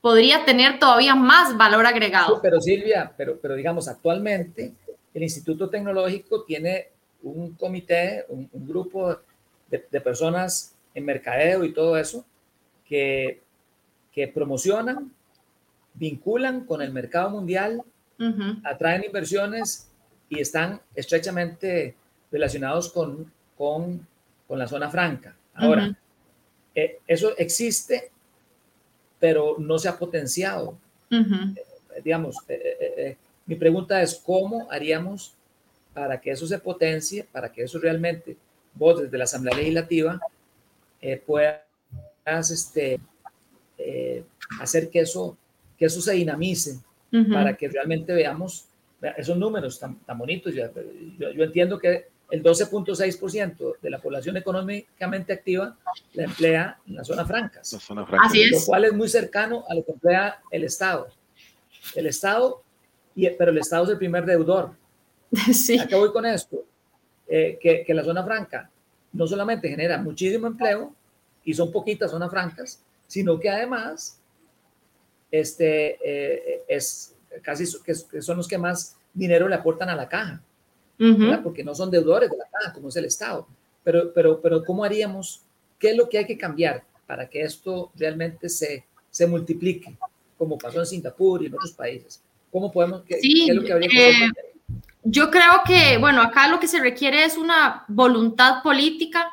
[0.00, 2.40] podría tener todavía más valor agregado.
[2.40, 4.72] Pero Silvia, pero, pero digamos, actualmente
[5.12, 6.88] el Instituto Tecnológico tiene
[7.22, 9.18] un comité, un, grupo
[9.68, 12.24] de, de, personas en mercadeo y todo eso
[12.84, 13.42] que,
[14.12, 15.12] que promocionan,
[15.94, 17.82] vinculan con el mercado mundial,
[18.62, 19.90] atraen inversiones
[20.28, 21.96] y están estrechamente
[22.30, 24.06] relacionados con, con
[24.52, 25.34] con la zona franca.
[25.54, 25.96] Ahora,
[26.74, 28.10] eh, eso existe,
[29.18, 30.76] pero no se ha potenciado.
[31.10, 31.54] Eh,
[32.04, 35.32] digamos, eh, mi pregunta es, ¿cómo haríamos
[35.94, 38.36] para que eso se potencie, para que eso realmente,
[38.74, 40.20] vos desde la Asamblea Legislativa,
[41.24, 43.00] puedas este,
[44.60, 45.34] hacer que eso,
[45.78, 46.78] que eso se dinamice,
[47.32, 48.66] para que realmente veamos
[49.16, 50.52] esos números tan, tan bonitos.
[50.54, 55.76] Yo, yo entiendo que el 12.6% de la población económicamente activa
[56.14, 57.78] la emplea en las zonas francas.
[58.24, 58.52] Así es.
[58.52, 61.08] Lo cual es muy cercano a lo que emplea el Estado.
[61.94, 62.62] El Estado,
[63.14, 64.72] y, pero el Estado es el primer deudor.
[65.52, 65.78] Sí.
[65.78, 66.64] ¿A qué voy con esto?
[67.28, 68.70] Eh, que, que, la zona franca
[69.12, 70.94] no solamente genera muchísimo empleo,
[71.44, 74.20] y son poquitas zonas francas, sino que además
[75.30, 80.42] este, eh, es casi que son los que más dinero le aportan a la caja
[81.42, 83.46] porque no son deudores de la caja, como es el Estado.
[83.84, 85.42] Pero, pero, pero, ¿cómo haríamos?
[85.78, 89.96] ¿Qué es lo que hay que cambiar para que esto realmente se, se multiplique,
[90.38, 92.22] como pasó en Singapur y en otros países?
[92.50, 93.02] ¿Cómo podemos?
[93.02, 94.28] ¿Qué, sí, es lo que habría que hacer?
[94.28, 94.52] Eh,
[95.04, 99.28] yo creo que, bueno, acá lo que se requiere es una voluntad política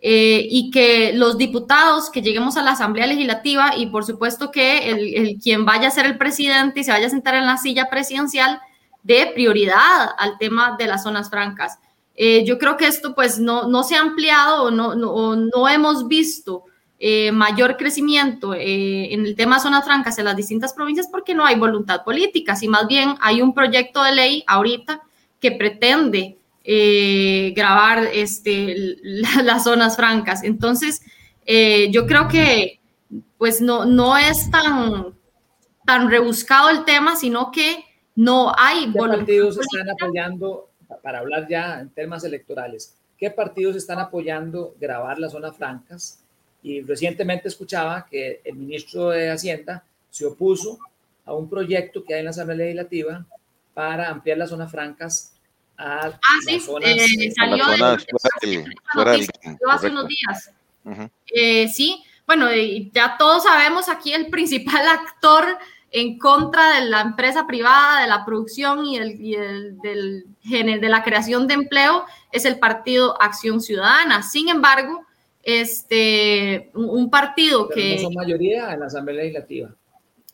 [0.00, 4.90] eh, y que los diputados que lleguemos a la Asamblea Legislativa y por supuesto que
[4.90, 7.58] el, el, quien vaya a ser el presidente y se vaya a sentar en la
[7.58, 8.60] silla presidencial
[9.02, 11.78] de prioridad al tema de las zonas francas.
[12.22, 15.68] Eh, yo creo que esto pues no, no se ha ampliado o no, no, no
[15.68, 16.64] hemos visto
[16.98, 21.34] eh, mayor crecimiento eh, en el tema de zonas francas en las distintas provincias porque
[21.34, 25.00] no hay voluntad política, si más bien hay un proyecto de ley ahorita
[25.40, 26.36] que pretende
[27.56, 28.76] grabar este,
[29.42, 30.44] las zonas francas.
[30.44, 31.00] Entonces,
[31.90, 32.80] yo creo que
[33.38, 35.14] pues no, no es tan,
[35.86, 37.82] tan rebuscado el tema, sino que
[38.16, 40.68] no hay ¿Qué partidos están apoyando,
[41.02, 46.18] para hablar ya en temas electorales, qué partidos están apoyando grabar las zonas francas?
[46.62, 50.78] Y recientemente escuchaba que el ministro de Hacienda se opuso
[51.24, 53.24] a un proyecto que hay en la Asamblea Legislativa
[53.72, 55.32] para ampliar las zonas francas
[55.78, 57.64] a ah, las zonas, eh, salió
[59.70, 60.52] hace unos días.
[61.34, 62.48] Eh, sí, bueno,
[62.92, 65.58] ya todos sabemos aquí el principal actor
[65.90, 71.46] en contra de la empresa privada, de la producción y, el, del, de la creación
[71.46, 74.22] de empleo es el partido Acción Ciudadana.
[74.22, 75.04] Sin embargo,
[75.42, 77.96] este, un partido que...
[77.96, 79.70] No son mayoría en la Asamblea Legislativa.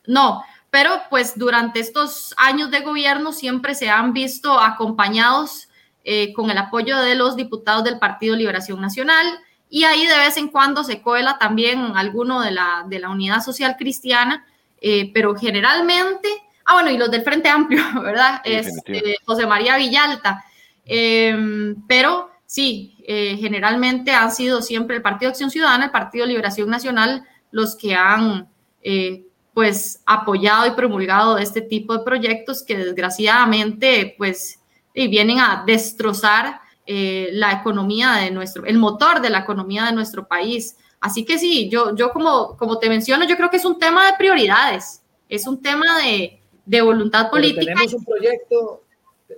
[0.06, 5.68] No, pero pues durante estos años de gobierno siempre se han visto acompañados
[6.04, 9.26] eh, con el apoyo de los diputados del Partido Liberación Nacional
[9.68, 13.42] y ahí de vez en cuando se cuela también alguno de la, de la Unidad
[13.42, 14.44] Social Cristiana
[14.80, 16.28] eh, pero generalmente,
[16.64, 18.40] ah, bueno, y los del Frente Amplio, ¿verdad?
[18.44, 20.44] Este, José María Villalta,
[20.84, 26.68] em, pero sí, eh, generalmente han sido siempre el Partido Acción Ciudadana, el Partido Liberación
[26.68, 28.48] Nacional, los que han,
[28.82, 34.60] eh, pues, apoyado y promulgado este tipo de proyectos que desgraciadamente, pues,
[34.94, 40.76] vienen a destrozar la economía de nuestro, el motor de la economía de nuestro país.
[41.00, 44.06] Así que sí, yo, yo como, como te menciono, yo creo que es un tema
[44.06, 47.74] de prioridades, es un tema de, de voluntad política.
[47.74, 48.82] tenemos un proyecto,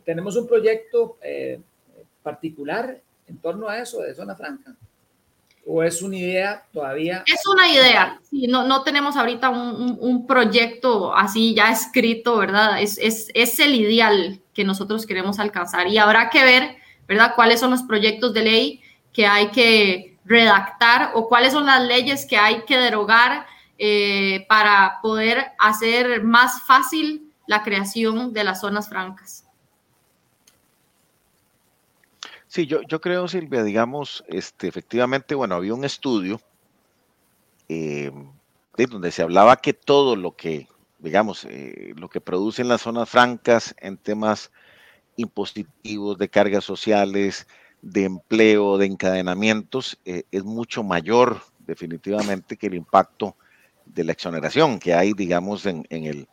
[0.05, 1.61] tenemos un proyecto eh,
[2.23, 4.75] particular en torno a eso de zona franca.
[5.71, 7.23] ¿O es una idea todavía?
[7.27, 12.81] Es una idea, sí, no, no tenemos ahorita un, un, proyecto así ya escrito, ¿verdad?
[12.81, 17.33] Es, es, es, el ideal que nosotros queremos alcanzar y habrá que ver, ¿verdad?
[17.37, 18.81] ¿Cuáles son los proyectos de ley
[19.13, 23.47] que hay que redactar o cuáles son las leyes que hay que derogar
[23.79, 29.45] eh, para poder hacer más fácil la creación de las zonas francas.
[32.47, 36.41] Sí, yo, yo creo, Silvia, digamos, este, efectivamente, bueno, había un estudio
[37.69, 38.11] eh,
[38.77, 40.67] de donde se hablaba que todo lo que,
[40.99, 44.51] digamos, eh, lo que producen las zonas francas en temas
[45.17, 47.47] impositivos, de cargas sociales,
[47.83, 53.37] de empleo, de encadenamientos, eh, es mucho mayor definitivamente que el impacto
[53.85, 56.27] de la exoneración que hay, digamos, en, el,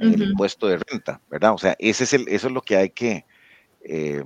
[0.00, 1.54] impuesto de renta, ¿verdad?
[1.54, 3.24] O sea, ese es el, eso es lo que hay que
[3.82, 4.24] eh,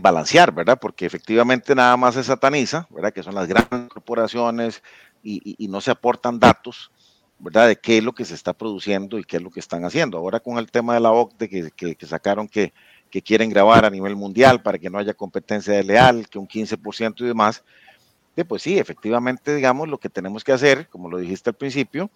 [0.00, 0.78] balancear, ¿verdad?
[0.80, 3.12] Porque efectivamente nada más se sataniza, ¿verdad?
[3.12, 4.82] Que son las grandes corporaciones
[5.22, 6.90] y, no se aportan datos,
[7.38, 7.68] ¿verdad?
[7.68, 10.18] De qué es lo que se está produciendo y qué es lo que están haciendo.
[10.18, 12.72] Ahora con el tema de la OCDE que, que, sacaron que,
[13.10, 17.20] que, quieren grabar a nivel mundial para que no haya competencia leal, que un 15%
[17.20, 17.62] y demás,
[18.44, 22.10] pues sí, efectivamente, digamos, lo que tenemos que hacer, como lo dijiste al principio,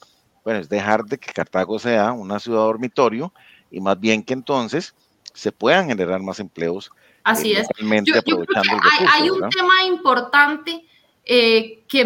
[0.45, 3.33] bueno, es dejar de que Cartago sea una ciudad dormitorio
[3.71, 4.95] y más bien que entonces
[5.33, 6.91] se puedan generar más empleos.
[7.25, 7.67] Así es.
[7.81, 10.85] hay, un tema importante
[11.25, 12.05] eh, que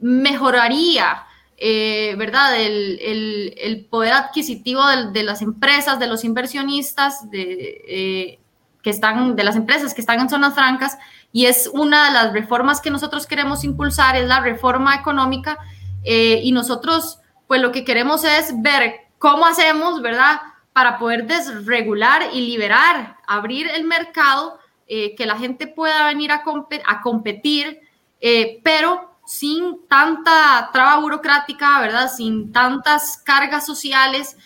[0.00, 1.24] mejoraría,
[1.62, 2.58] eh, ¿verdad?
[2.58, 8.38] El, poder adquisitivo de, las empresas, de los inversionistas, de, eh,
[8.82, 10.96] que están, de las empresas que están en zonas francas,
[11.32, 15.58] y es una de las reformas que nosotros queremos impulsar, es la reforma económica,
[16.02, 20.40] eh, y nosotros, pues lo que queremos es ver cómo hacemos, ¿verdad?
[20.72, 26.42] Para poder desregular y liberar, abrir el mercado, que la gente pueda venir a,
[27.02, 27.80] competir,
[28.64, 32.10] pero sin tanta traba burocrática, ¿verdad?
[32.10, 34.36] Sin tantas cargas sociales,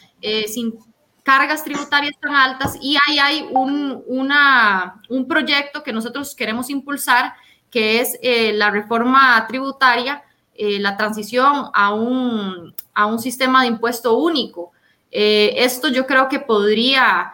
[0.47, 0.79] sin
[1.25, 7.33] cargas tributarias tan altas y ahí hay un, un proyecto que nosotros queremos impulsar,
[7.70, 10.23] que es eh, la reforma tributaria,
[10.55, 14.70] eh, la transición a un, a un, sistema de impuesto único.
[15.11, 17.33] Eh, esto yo creo que podría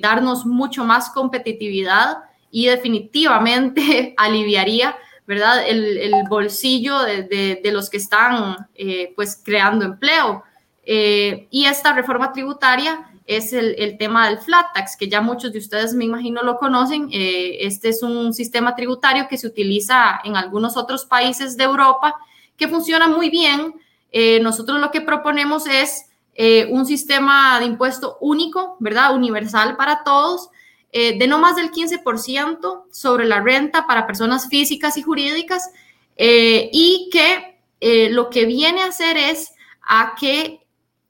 [0.00, 2.18] darnos mucho más competitividad
[2.52, 4.94] y definitivamente aliviaría
[5.26, 5.66] ¿verdad?
[5.66, 8.68] El, bolsillo de, los que están
[9.16, 10.42] pues creando empleo.
[10.84, 15.94] y esta reforma tributaria es el, tema del flat tax, que ya muchos de ustedes
[15.94, 17.08] me imagino lo conocen.
[17.12, 22.16] Eh, este es un sistema tributario que se utiliza en algunos otros países de Europa,
[22.56, 23.74] que funciona muy bien.
[24.10, 29.14] Eh, nosotros lo que proponemos es eh, un sistema de impuesto único, ¿verdad?
[29.14, 30.50] Universal para todos,
[30.92, 35.70] de no más del 15% sobre la renta para personas físicas y jurídicas,
[36.16, 39.52] y que lo que viene a hacer es
[39.82, 40.60] a que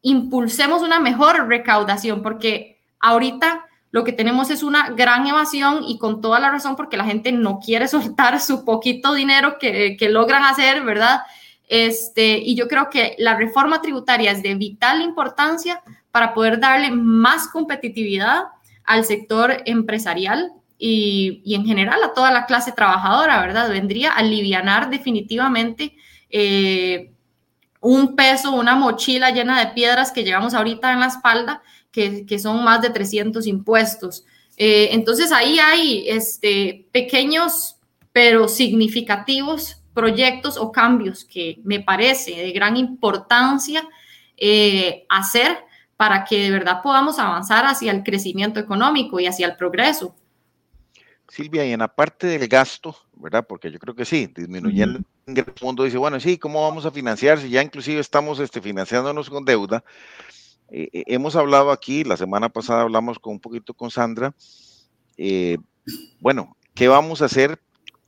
[0.02, 6.20] impulsemos una mejor recaudación, porque ahorita lo que tenemos es una gran evasión y con
[6.22, 10.82] toda la razón porque la gente no quiere soltar su poquito dinero que, logran hacer,
[10.82, 11.20] ¿verdad?
[11.68, 16.90] Este, y yo creo que la reforma tributaria es de vital importancia para poder darle
[16.90, 18.44] más competitividad
[18.84, 23.70] al sector empresarial y, en general a toda la clase trabajadora, ¿verdad?
[23.70, 25.96] Vendría a alivianar definitivamente
[26.30, 27.12] eh,
[27.80, 32.64] un peso, una mochila llena de piedras que llevamos ahorita en la espalda, que, son
[32.64, 34.24] más de 300 impuestos.
[34.56, 37.76] Eh, entonces ahí hay este, pequeños
[38.12, 43.86] pero significativos proyectos o cambios que me parece de gran importancia
[44.36, 45.58] eh, hacer
[46.02, 50.16] para que de verdad podamos avanzar hacia el crecimiento económico y hacia el progreso.
[51.28, 53.46] Silvia, y en la parte del gasto, ¿verdad?
[53.48, 57.38] Porque yo creo que sí, disminuyendo el fondo, dice, bueno, sí, ¿cómo vamos a financiar
[57.38, 59.84] si ya inclusive estamos este, financiándonos con deuda?
[60.72, 64.34] Eh, eh, hemos hablado aquí, la semana pasada hablamos con un poquito con Sandra,
[65.16, 65.56] eh,
[66.18, 67.60] bueno, ¿qué vamos a hacer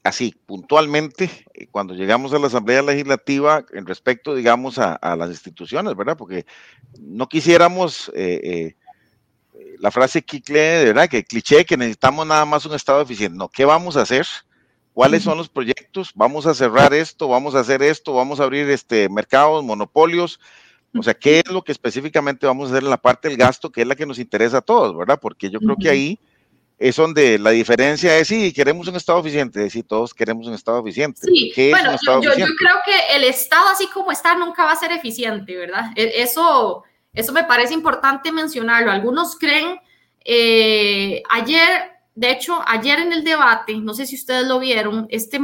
[0.04, 1.28] así, puntualmente,
[1.72, 6.16] cuando llegamos a la Asamblea Legislativa en respecto, digamos, a, las instituciones, ¿verdad?
[6.16, 6.46] Porque
[7.00, 8.12] no quisiéramos
[9.78, 11.08] la frase cliché, ¿verdad?
[11.08, 13.36] Que cliché, que necesitamos nada más un Estado eficiente.
[13.36, 14.26] No, ¿qué vamos a hacer?
[14.92, 16.12] ¿Cuáles son los proyectos?
[16.14, 20.40] Vamos a cerrar esto, vamos a hacer esto, vamos a abrir este mercados, monopolios.
[20.96, 23.70] O sea, ¿qué es lo que específicamente vamos a hacer en la parte del gasto,
[23.70, 25.18] que es la que nos interesa a todos, ¿verdad?
[25.20, 26.20] Porque yo creo que ahí
[26.78, 30.80] es donde la diferencia es, sí, queremos un Estado eficiente, sí, todos queremos un Estado
[30.80, 31.20] eficiente.
[31.22, 34.92] Sí, bueno, yo, yo, creo que el Estado así como está nunca va a ser
[34.92, 35.90] eficiente, ¿verdad?
[35.94, 38.90] E, eso eso me parece importante mencionarlo.
[38.90, 39.78] Algunos creen,
[40.24, 41.68] eh, ayer,
[42.14, 45.38] de hecho, ayer en el debate, no sé si ustedes lo vieron, este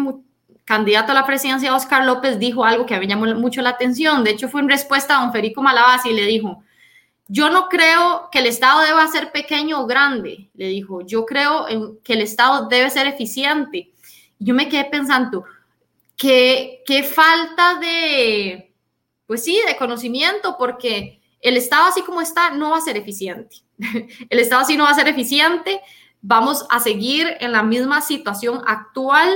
[0.65, 4.25] candidato a la presidencia, Oscar López, dijo algo que me llamó mucho la atención.
[4.25, 6.63] De hecho, fue en respuesta a don Federico Malabasi y le dijo,
[7.33, 11.65] yo no creo que el Estado deba ser pequeño o grande, le dijo, yo creo
[12.03, 13.93] que el Estado debe ser eficiente.
[14.41, 15.45] Yo me quedé pensando,
[16.17, 18.75] qué, qué falta de,
[19.29, 23.59] pues sí, de conocimiento, porque el Estado así como está no va a ser eficiente.
[24.29, 25.81] El Estado así no va a ser eficiente.
[26.21, 29.33] Vamos a seguir en la misma situación actual,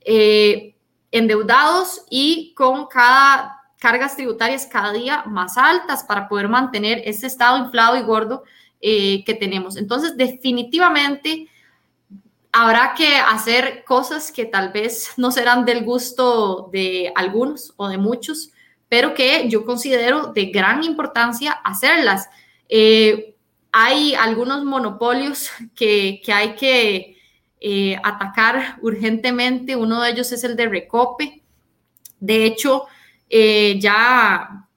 [0.00, 0.76] eh,
[1.10, 7.58] endeudados y con cada cargas tributarias cada día más altas para poder mantener ese estado
[7.58, 8.44] inflado y gordo
[8.80, 9.76] eh, que tenemos.
[9.76, 11.48] Entonces, definitivamente
[12.52, 17.98] habrá que hacer cosas que tal vez no serán del gusto de algunos o de
[17.98, 18.52] muchos,
[18.88, 22.28] pero que yo considero de gran importancia hacerlas.
[22.68, 23.34] Eh,
[23.72, 27.16] hay algunos monopolios que, que hay que
[27.60, 29.74] eh, atacar urgentemente.
[29.74, 31.42] Uno de ellos es el de Recope.
[32.20, 32.86] De hecho,
[33.32, 34.68] eh, ya,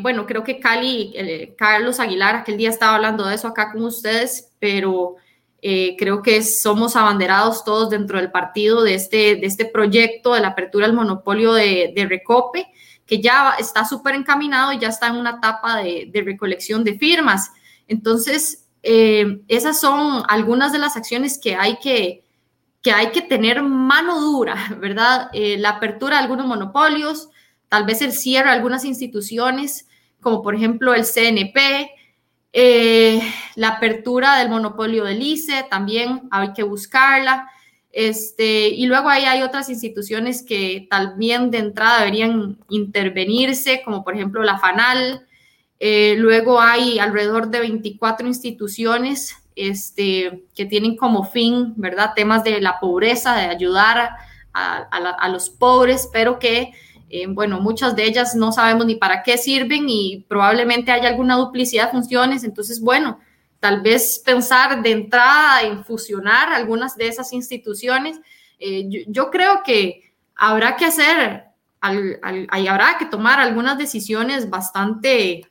[0.00, 4.50] bueno, creo que Cali, Carlos Aguilar, aquel día estaba hablando de eso acá con ustedes,
[4.58, 5.14] pero
[5.60, 10.48] creo que somos abanderados todos dentro del partido de este, de este proyecto de la
[10.48, 12.66] apertura del monopolio de, de Recope
[13.08, 17.50] que ya está súper encaminado y ya está en una etapa de, recolección de firmas.
[17.88, 22.22] Entonces, eh, esas son algunas de las acciones que hay que,
[22.82, 25.30] que hay que tener mano dura, ¿verdad?
[25.32, 27.30] Eh, la apertura de algunos monopolios,
[27.68, 29.88] tal vez el cierre de algunas instituciones,
[30.20, 31.90] como por ejemplo el CNP,
[32.52, 33.20] eh,
[33.56, 37.48] la apertura del monopolio del ICE, también hay que buscarla.
[37.90, 44.14] Este, y luego ahí hay otras instituciones que también de entrada deberían intervenirse, como por
[44.14, 45.26] ejemplo la FANAL.
[45.80, 52.60] Eh, luego hay alrededor de 24 instituciones este, que tienen como fin, ¿verdad?, temas de
[52.60, 54.10] la pobreza, de ayudar
[54.52, 56.72] a, los pobres, pero que,
[57.10, 61.36] eh, bueno, muchas de ellas no sabemos ni para qué sirven y probablemente haya alguna
[61.36, 62.44] duplicidad de funciones.
[62.44, 63.18] Entonces, bueno,
[63.60, 68.20] tal vez pensar de entrada en fusionar algunas de esas instituciones.
[68.58, 71.44] Eh, yo, creo que habrá que hacer,
[71.80, 75.46] habrá que tomar algunas decisiones bastante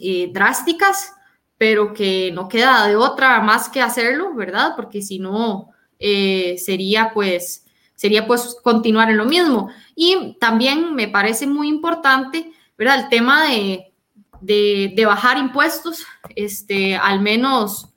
[0.00, 1.14] eh, drásticas,
[1.58, 4.72] pero que no queda de otra más que hacerlo, ¿verdad?
[4.76, 7.66] Porque si no, eh, sería pues
[8.00, 9.68] sería pues continuar en lo mismo.
[9.94, 13.00] Y también me parece muy importante, ¿verdad?
[13.00, 13.92] El tema de,
[14.40, 17.90] de, bajar impuestos, este, al menos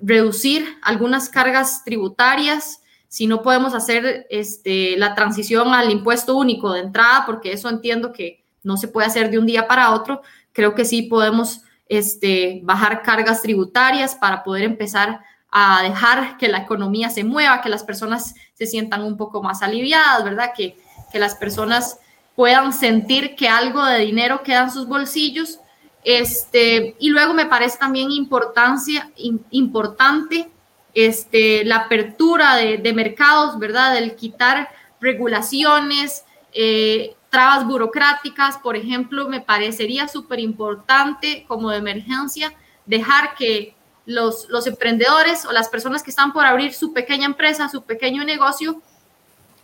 [0.00, 6.82] reducir algunas cargas tributarias, si no podemos hacer este, la transición al impuesto único de
[6.82, 10.76] entrada, porque eso entiendo que no se puede hacer de un día para otro, creo
[10.76, 15.20] que sí podemos este, bajar cargas tributarias para poder empezar
[15.50, 19.62] a dejar que la economía se mueva, que las personas se sientan un poco más
[19.62, 20.52] aliviadas, ¿verdad?
[20.56, 20.76] Que,
[21.12, 21.98] que las personas
[22.36, 25.60] puedan sentir que algo de dinero queda en sus bolsillos.
[26.04, 29.10] Este, y luego me parece también importancia,
[29.50, 30.48] importante
[30.94, 33.96] este, la apertura de, mercados, ¿verdad?
[33.96, 34.70] El quitar
[35.00, 42.52] regulaciones, eh, trabas burocráticas, por ejemplo, me parecería súper importante como de emergencia
[42.86, 43.74] dejar que
[44.10, 48.82] los, emprendedores o las personas que están por abrir su pequeña empresa, su pequeño negocio,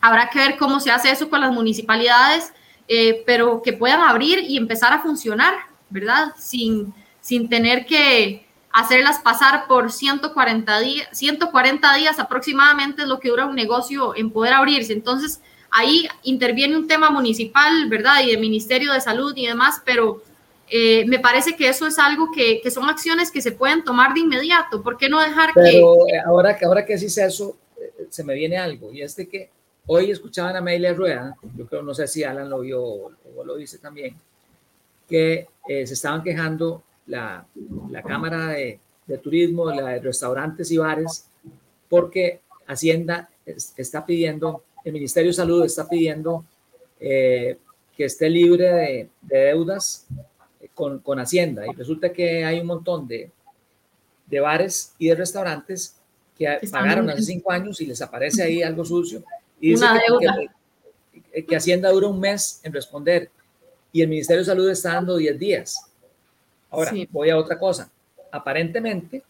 [0.00, 2.52] habrá que ver cómo se hace eso con las municipalidades,
[2.88, 5.54] eh, pero que puedan abrir y empezar a funcionar,
[5.90, 6.32] ¿verdad?
[6.38, 13.30] Sin, sin tener que hacerlas pasar por 140 días, 140 días aproximadamente es lo que
[13.30, 14.92] dura un negocio en poder abrirse.
[14.92, 15.40] Entonces,
[15.70, 18.22] ahí interviene un tema municipal, ¿verdad?
[18.22, 20.22] Y de Ministerio de Salud y demás, pero
[20.68, 24.14] eh, me parece que eso es algo que, que, son acciones que se pueden tomar
[24.14, 24.82] de inmediato.
[24.82, 26.14] ¿Por qué no dejar pero que...
[26.14, 27.56] Eh, ahora, ahora que decís eso,
[28.10, 29.50] se me viene algo, y es de que
[29.88, 33.12] Hoy escuchaban a Amelia Rueda, yo creo, no sé si Alan lo vio o,
[33.44, 34.16] lo dice también,
[35.08, 37.46] que eh, se estaban quejando la,
[37.90, 41.28] la Cámara de, de, Turismo, la de restaurantes y bares,
[41.88, 46.44] porque Hacienda está pidiendo, el Ministerio de Salud está pidiendo
[46.98, 47.56] eh,
[47.96, 50.08] que esté libre de, de deudas
[50.76, 51.66] con, con, Hacienda.
[51.66, 53.30] Y resulta que hay un montón de,
[54.26, 55.96] de bares y de restaurantes
[56.36, 59.24] que pagaron hace cinco años y les aparece ahí algo sucio
[59.58, 59.86] y dice
[61.46, 63.30] que, Hacienda dura un mes en responder
[63.90, 65.90] y el Ministerio de Salud está dando 10 días.
[66.70, 67.90] Ahora, voy a otra cosa.
[68.30, 69.22] Aparentemente,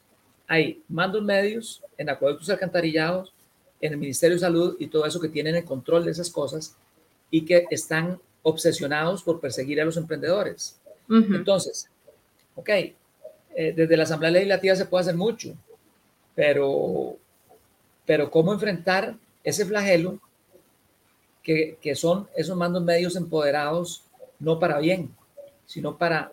[0.49, 3.32] hay mandos medios en acueductos alcantarillados,
[3.80, 6.74] en el Ministerio de Salud y todo eso que tienen el control de esas cosas
[7.30, 10.80] y que están obsesionados por perseguir a los emprendedores.
[11.09, 11.88] Entonces,
[12.54, 12.94] ok, eh,
[13.74, 15.54] desde la Asamblea Legislativa se puede hacer mucho,
[16.34, 17.16] pero,
[18.04, 20.18] pero ¿cómo enfrentar ese flagelo
[21.42, 24.02] que, que, son esos mandos medios empoderados,
[24.40, 25.14] no para bien,
[25.64, 26.32] sino para,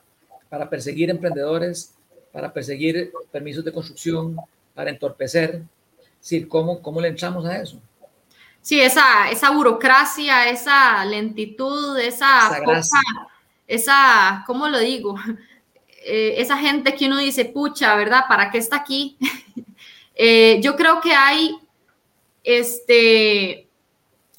[0.50, 1.94] para perseguir emprendedores,
[2.32, 4.36] para perseguir permisos de construcción,
[4.74, 5.62] para entorpecer.
[6.20, 7.80] Sí, ¿cómo, ¿Cómo le entramos a eso?
[8.62, 13.00] Sí, esa, esa burocracia, esa lentitud, esa, esa,
[13.74, 15.16] esa ¿cómo lo digo?
[16.06, 18.26] Eh, esa gente que uno dice, pucha, ¿verdad?
[18.28, 19.18] ¿Para qué está aquí?
[20.16, 21.58] Eh, yo creo que hay
[22.44, 23.68] este,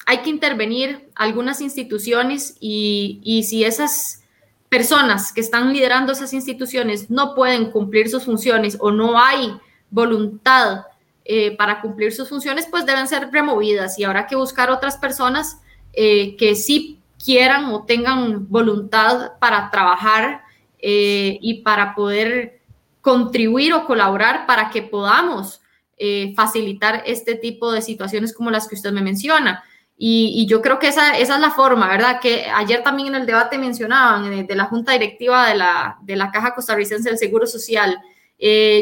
[0.05, 4.23] hay que intervenir algunas instituciones y, si esas
[4.69, 9.51] personas que están liderando esas instituciones no pueden cumplir sus funciones o no hay
[9.89, 10.85] voluntad
[11.25, 15.59] eh, para cumplir sus funciones, pues deben ser removidas y habrá que buscar otras personas
[15.91, 20.43] que sí quieran o tengan voluntad para trabajar
[20.77, 22.61] eh, y para poder
[23.01, 25.61] contribuir o colaborar para que podamos
[25.97, 29.63] eh, facilitar este tipo de situaciones como las que usted me menciona.
[29.97, 32.19] Y, yo creo que esa, esa, es la forma, ¿verdad?
[32.19, 36.17] Que ayer también en el debate mencionaban eh, de, la Junta Directiva de la, de
[36.17, 37.97] la Caja Costarricense del Seguro Social.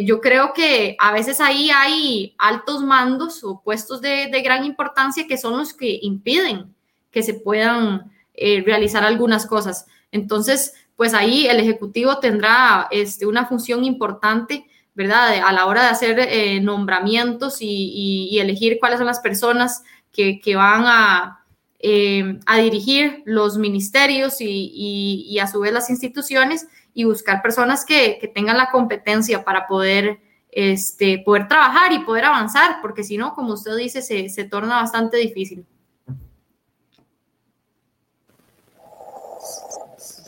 [0.06, 5.28] yo creo que a veces ahí hay altos mandos o puestos de, de gran importancia
[5.28, 6.74] que son los que impiden
[7.14, 9.86] que se puedan eh, realizar algunas cosas.
[10.12, 14.66] Entonces, pues ahí el Ejecutivo tendrá este, una función importante,
[14.96, 15.40] ¿verdad?
[15.44, 20.84] A la hora de hacer eh, nombramientos y, elegir cuáles son las personas que, van
[20.86, 21.46] a,
[21.80, 28.32] eh, a, dirigir los ministerios y, a su vez las instituciones y buscar personas que,
[28.34, 30.20] tengan la competencia para poder,
[30.52, 35.18] este, poder trabajar y poder avanzar, porque si no, como usted dice, se torna bastante
[35.18, 35.66] difícil.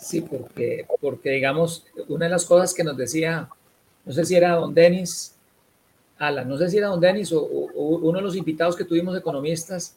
[0.05, 3.49] Sí, porque, porque digamos, una de las cosas que nos decía,
[4.05, 5.33] no sé si era don Denis,
[6.19, 9.95] Alan, no sé si era don Denis o, uno de los invitados que tuvimos economistas,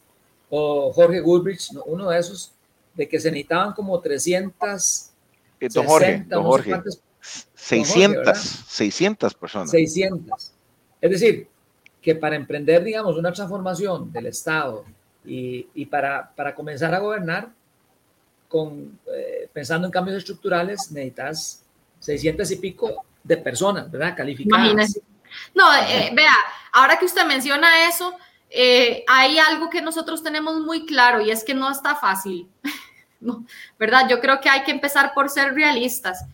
[0.49, 2.51] o Jorge Goodrich, uno de esos,
[2.95, 5.11] de que se necesitaban como 300...
[5.59, 6.81] Eh, don Jorge, don Jorge.
[7.53, 9.69] 600, 600 personas.
[9.69, 10.53] 600.
[11.01, 11.47] Es decir,
[12.01, 14.85] que para emprender, digamos, una transformación del Estado
[15.23, 17.58] y, y para, para comenzar a gobernar,
[18.49, 21.63] con, eh, pensando en cambios estructurales, necesitas
[21.99, 24.17] 600 y pico de personas, ¿verdad?
[24.17, 24.99] Calificadas.
[25.53, 26.35] No, eh, vea,
[26.73, 28.15] ahora que usted menciona eso,
[28.49, 32.49] eh, hay algo que nosotros tenemos muy claro y es que no está fácil,
[33.79, 34.09] ¿verdad?
[34.09, 36.25] Yo creo que hay que empezar por ser realistas.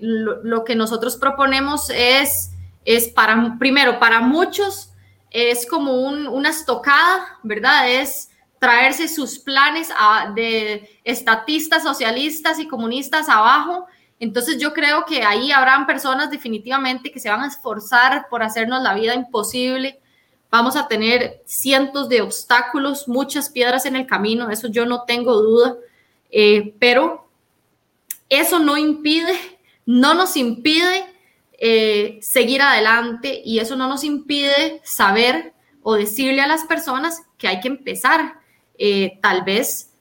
[0.00, 2.50] Lo, que nosotros proponemos es,
[2.84, 4.90] es para, primero, para muchos
[5.30, 7.90] es como una estocada, ¿verdad?
[7.90, 9.88] Es traerse sus planes
[10.34, 13.86] de estatistas, socialistas y comunistas abajo.
[14.18, 18.82] Entonces yo creo que ahí habrán personas definitivamente que se van a esforzar por hacernos
[18.82, 20.00] la vida imposible.
[20.50, 25.34] Vamos a tener cientos de obstáculos, muchas piedras en el camino, eso yo no tengo
[25.34, 25.76] duda,
[26.30, 27.28] eh, pero
[28.28, 29.34] eso no impide,
[29.84, 31.04] no nos impide
[31.58, 35.52] eh, seguir adelante y eso no nos impide saber
[35.82, 38.35] o decirle a las personas que hay que empezar,
[38.78, 39.92] eh, tal vez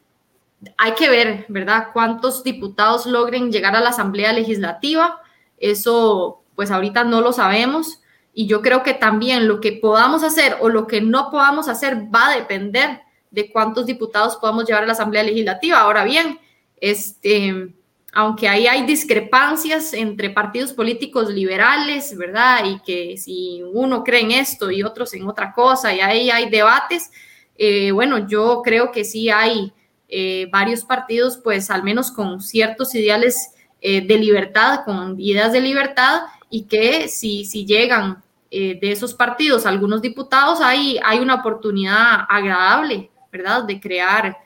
[0.77, 5.21] hay que ver, ¿verdad?, cuántos diputados logren llegar a la Asamblea Legislativa.
[5.57, 8.01] Eso, pues ahorita no lo sabemos.
[8.33, 12.13] Y yo creo que también lo que podamos hacer o lo que no podamos hacer
[12.13, 13.01] va a depender
[13.31, 15.79] de cuántos diputados podamos llevar a la Asamblea Legislativa.
[15.79, 16.39] Ahora bien,
[16.77, 17.73] este,
[18.13, 22.65] aunque ahí hay discrepancias entre partidos políticos liberales, ¿verdad?
[22.65, 26.49] Y que si uno cree en esto y otros en otra cosa, y ahí hay
[26.49, 27.11] debates,
[27.57, 29.73] eh, bueno, yo creo que sí hay
[30.07, 33.51] eh, varios partidos, pues al menos con ciertos ideales
[33.81, 39.65] eh, de libertad, con ideas de libertad, y que si, si llegan de esos partidos
[39.65, 44.37] algunos diputados, hay, hay una oportunidad agradable, ¿verdad?, de crear,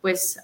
[0.00, 0.38] pues,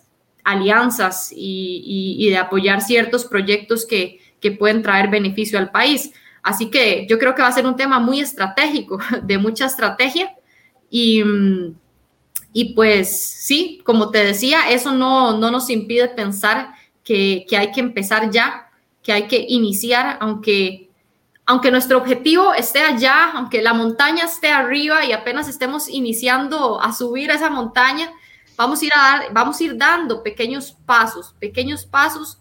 [0.45, 6.13] alianzas y, de apoyar ciertos proyectos que, que pueden traer beneficio al país.
[6.43, 10.35] Así que yo creo que va a ser un tema muy estratégico, de mucha estrategia.
[10.91, 11.75] Y, mm,
[12.53, 17.73] y pues sí, como te decía, eso no, no nos impide pensar que, que, hay
[17.73, 18.71] que empezar ya,
[19.03, 20.91] que hay que iniciar, aunque,
[21.47, 26.93] aunque nuestro objetivo esté allá, aunque la montaña esté arriba y apenas estemos iniciando a
[26.93, 28.13] subir esa montaña,
[28.57, 32.39] vamos a ir, a dar, vamos a ir dando pequeños pasos, pequeños pasos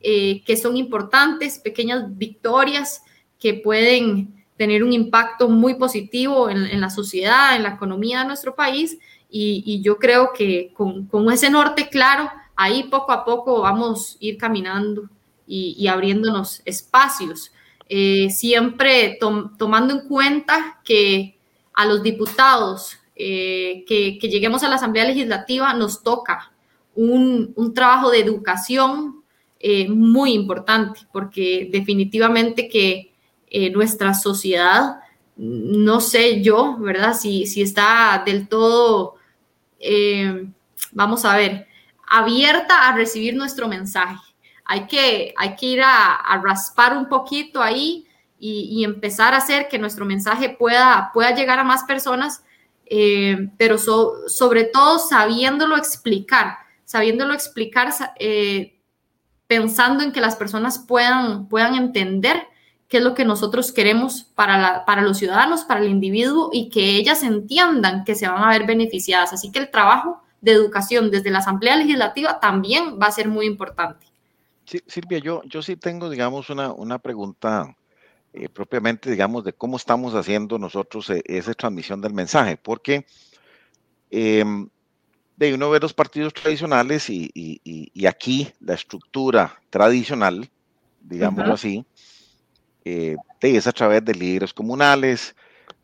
[0.00, 3.02] eh, que son importantes, pequeñas victorias
[3.38, 8.26] que pueden tener un impacto muy positivo en, en la sociedad, en la economía de
[8.26, 8.98] nuestro país
[9.36, 14.38] y, yo creo que con, ese norte claro, ahí poco a poco vamos a ir
[14.38, 15.10] caminando
[15.44, 17.50] y, abriéndonos espacios,
[17.88, 19.18] eh, siempre
[19.58, 21.36] tomando en cuenta que
[21.74, 26.52] a los diputados eh, que, lleguemos a la Asamblea Legislativa nos toca
[26.94, 29.24] un, trabajo de educación
[29.58, 33.10] eh, muy importante, porque definitivamente que
[33.72, 35.00] nuestra sociedad,
[35.36, 37.14] no sé yo, ¿verdad?
[37.14, 39.13] Si, si está del todo
[39.84, 40.46] eh,
[40.92, 41.68] vamos a ver,
[42.08, 44.18] abierta a recibir nuestro mensaje.
[44.64, 48.06] Hay que, hay que ir a, raspar un poquito ahí
[48.38, 52.44] y, empezar a hacer que nuestro mensaje pueda, pueda llegar a más personas,
[52.86, 58.78] eh, pero sobre todo sabiéndolo explicar, sabiéndolo explicar, eh,
[59.46, 62.46] pensando en que las personas puedan, puedan entender
[62.94, 66.94] qué es lo que nosotros queremos para, para los ciudadanos, para el individuo y que
[66.94, 69.32] ellas entiendan que se van a ver beneficiadas.
[69.32, 73.46] Así que el trabajo de educación desde la Asamblea Legislativa también va a ser muy
[73.46, 74.06] importante.
[74.64, 77.76] Sí, Silvia, yo, yo sí tengo, digamos, una, una pregunta
[78.32, 83.06] eh, propiamente, digamos, de cómo estamos haciendo nosotros eh, esa transmisión del mensaje, porque
[84.12, 84.68] em,
[85.36, 90.48] de uno ve los partidos tradicionales y, y, aquí la estructura tradicional,
[91.00, 91.84] digámoslo así,
[92.84, 95.34] eh, es a través de líderes comunales.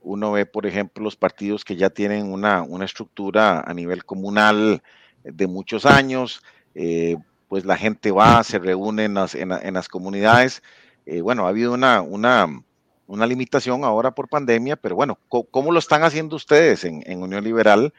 [0.00, 4.82] Uno ve, por ejemplo, los partidos que ya tienen una, una estructura a nivel comunal
[5.24, 6.42] de muchos años,
[6.74, 7.16] eh,
[7.48, 10.62] pues la gente va, se reúne en las, en, las comunidades.
[11.04, 12.62] Eh, bueno, ha habido una, una,
[13.06, 17.44] una, limitación ahora por pandemia, pero bueno, ¿cómo, lo están haciendo ustedes en, en Unión
[17.44, 17.92] Liberal?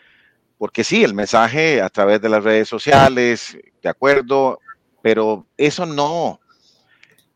[0.57, 4.59] Porque sí, el mensaje a través de las redes sociales, de acuerdo,
[5.01, 6.40] pero eso no,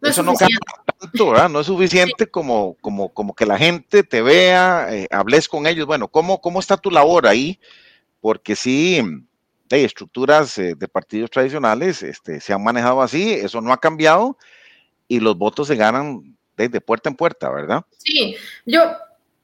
[0.05, 0.57] no eso no cambia
[0.99, 1.49] tanto, ¿verdad?
[1.49, 5.85] No es suficiente como, como, como que la gente te vea, eh, hables con ellos.
[5.85, 7.59] Bueno, ¿cómo, ¿cómo está tu labor ahí?
[8.21, 9.01] Porque sí,
[9.71, 14.37] hay estructuras eh, de partidos tradicionales este, se han manejado así, eso no ha cambiado
[15.07, 17.83] y los votos se ganan de, puerta en puerta, ¿verdad?
[17.97, 18.35] Sí,
[18.65, 18.79] yo,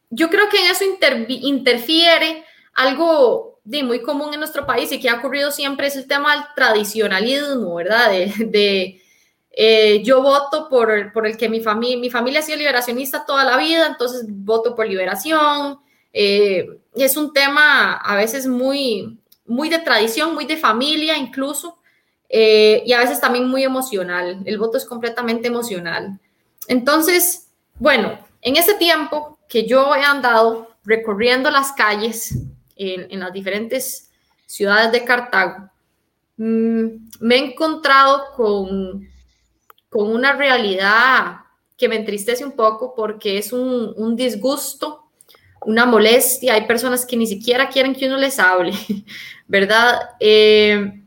[0.10, 0.86] yo creo que en eso
[1.28, 6.08] interfiere algo de muy común en nuestro país y que ha ocurrido siempre es el
[6.08, 8.12] tema del tradicionalismo, ¿verdad?
[8.40, 9.02] De,
[9.54, 13.44] eh, yo voto por, por, el que mi, familia mi familia ha sido liberacionista toda
[13.44, 15.80] la vida, entonces voto por liberación.
[16.14, 21.78] Eh, es un tema a veces muy, muy de tradición, muy de familia incluso,
[22.30, 24.42] eh, y a veces también muy emocional.
[24.46, 26.18] El voto es completamente emocional.
[26.68, 32.38] Entonces, bueno, en ese tiempo que yo he andado recorriendo las calles
[32.78, 34.10] en, las diferentes
[34.46, 35.70] ciudades de Cartago,
[36.38, 36.86] mm,
[37.20, 39.11] me he encontrado con,
[39.92, 41.42] con una realidad
[41.78, 45.12] que me entristece un poco porque es un, un disgusto,
[45.66, 46.54] una molestia.
[46.54, 48.72] Hay personas que ni siquiera quieren que uno les hable,
[49.48, 50.00] ¿verdad?
[50.22, 51.04] Eh,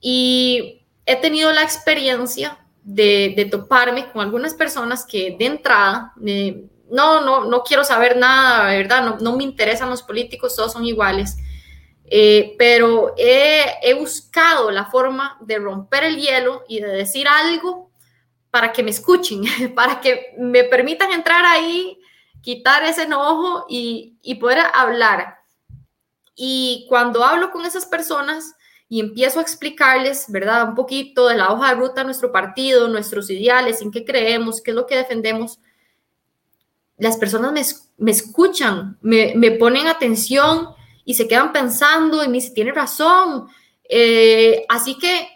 [0.00, 6.64] y he tenido la experiencia de, de, toparme con algunas personas que de entrada eh,
[6.90, 9.04] no, no, no quiero saber nada, ¿verdad?
[9.04, 11.38] No, no me interesan los políticos, todos son iguales.
[12.04, 17.91] Eh, pero he, he, buscado la forma de romper el hielo y de decir algo
[18.52, 19.42] para que me escuchen,
[19.74, 21.98] para que me permitan entrar ahí,
[22.42, 25.38] quitar ese enojo y, y poder hablar.
[26.36, 28.54] Y cuando hablo con esas personas
[28.90, 30.68] y empiezo a explicarles, ¿verdad?
[30.68, 34.72] Un poquito de la hoja de ruta nuestro partido, nuestros ideales, en qué creemos, qué
[34.72, 35.58] es lo que defendemos,
[36.98, 37.52] las personas
[37.96, 40.68] me, escuchan, me, ponen atención
[41.06, 43.48] y se quedan pensando y me dicen, tiene razón.
[43.88, 45.26] Eh, así que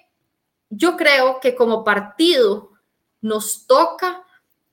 [0.68, 2.75] yo creo que como partido
[3.20, 4.22] nos toca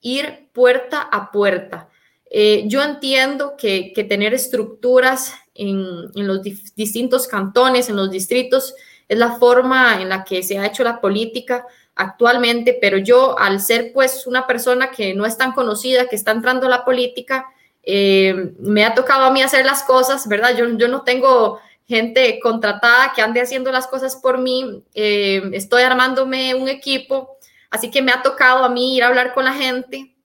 [0.01, 1.89] ir puerta a puerta.
[2.29, 6.41] Eh, yo entiendo que, tener estructuras en, los
[6.75, 8.73] distintos cantones, en los distritos,
[9.07, 11.65] es la forma en la que se ha hecho la política,
[11.95, 16.31] actualmente, pero yo al ser pues una persona que no es tan conocida, que está
[16.31, 17.45] entrando a la política,
[17.83, 20.57] eh, me ha tocado a mí hacer las cosas, ¿verdad?
[20.57, 25.83] Yo, yo no tengo gente contratada que ande haciendo las cosas por mí, eh, estoy
[25.83, 27.32] armándome un equipo,
[27.73, 30.15] así que me ha tocado a mí ir a hablar con la gente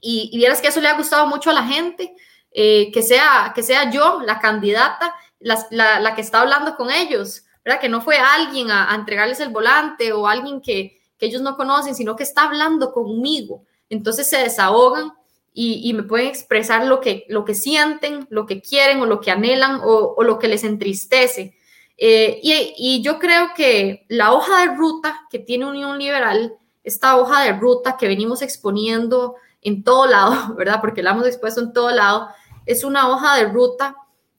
[0.00, 2.14] y, y vieras que eso le ha gustado mucho a la gente,
[2.50, 7.44] eh, que, sea, que sea yo la candidata, la, la que está hablando con ellos.
[7.64, 7.80] ¿verdad?
[7.80, 12.16] Que no fue alguien a, entregarles el volante o alguien que, ellos no conocen, sino
[12.16, 13.64] que está hablando conmigo.
[13.88, 15.12] Entonces se desahogan
[15.54, 19.30] y, me pueden expresar lo que, lo que sienten, lo que quieren o lo que
[19.30, 21.56] anhelan o, lo que les entristece.
[21.96, 27.16] Eh, y, y, yo creo que la hoja de ruta que tiene Unión Liberal, esta
[27.16, 30.80] hoja de ruta que venimos exponiendo en todo lado, ¿verdad?
[30.80, 32.28] Porque la hemos expuesto en todo lado,
[32.66, 33.96] es una hoja de ruta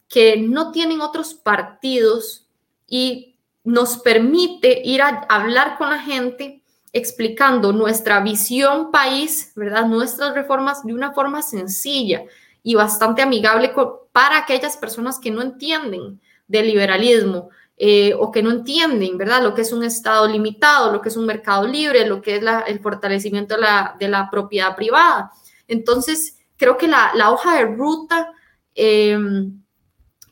[0.07, 2.47] que no tienen otros partidos
[2.87, 9.87] y nos permite ir a hablar con la gente explicando nuestra visión país, ¿verdad?
[9.87, 12.23] Nuestras reformas de una forma sencilla
[12.61, 13.73] y bastante amigable
[14.11, 17.49] para aquellas personas que no entienden del liberalismo
[17.85, 19.43] eh, o que no entienden, ¿verdad?
[19.43, 22.43] Lo que es un Estado limitado, lo que es un mercado libre, lo que es
[22.67, 23.57] el fortalecimiento
[23.99, 25.33] de la, propiedad privada.
[25.67, 28.31] Entonces, creo que la, hoja de ruta
[28.73, 29.19] eh,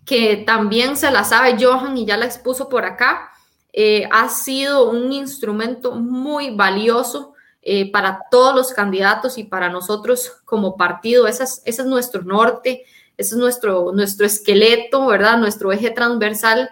[0.06, 3.32] que también se la sabe Johan y ya la expuso por acá,
[3.74, 7.34] eh, ha sido un instrumento muy valioso
[7.92, 11.28] para todos los candidatos y para nosotros como partido.
[11.28, 12.86] Ese es, ese es nuestro norte,
[13.18, 15.38] ese es nuestro, nuestro esqueleto, ¿verdad?
[15.38, 16.70] Nuestro eje transversal.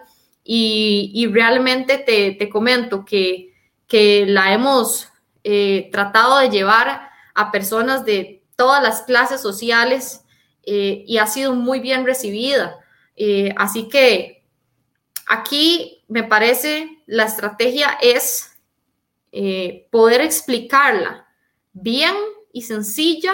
[0.51, 3.53] Y, realmente te, te, comento que,
[3.87, 5.09] que la hemos
[5.43, 10.25] eh, tratado de llevar a personas de todas las clases sociales
[10.65, 12.79] y ha sido muy bien recibida.
[13.21, 14.45] Eh, así que
[15.27, 18.57] aquí me parece la estrategia es
[19.33, 21.27] eh, poder explicarla
[21.73, 22.15] bien
[22.53, 23.33] y sencilla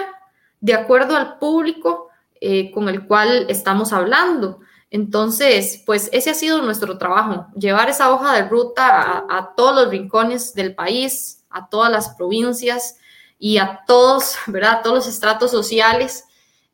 [0.60, 2.08] de acuerdo al público
[2.40, 4.58] eh, con el cual estamos hablando.
[4.96, 9.90] Entonces, pues ese ha sido nuestro trabajo, llevar esa hoja de ruta a, todos los
[9.90, 12.96] rincones del país, a todas las provincias
[13.38, 14.78] y a todos, ¿verdad?
[14.78, 16.24] A todos los estratos sociales.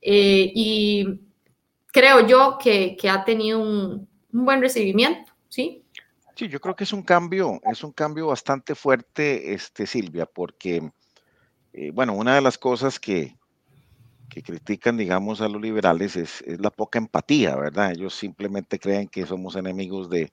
[0.01, 1.19] Eh, y
[1.89, 5.85] creo yo que, ha tenido un, buen recibimiento, ¿sí?
[6.37, 10.93] Sí, yo creo que es un cambio, es un cambio bastante fuerte, este, Silvia, porque,
[11.73, 13.37] eh, bueno, una de las cosas que,
[14.33, 17.93] que critican, digamos, a los liberales es, la poca empatía, ¿verdad?
[17.93, 20.33] Ellos simplemente creen que somos enemigos de,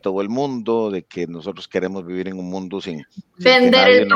[0.00, 3.04] todo el mundo, de que nosotros queremos vivir en un mundo sin,
[3.38, 4.08] vender, el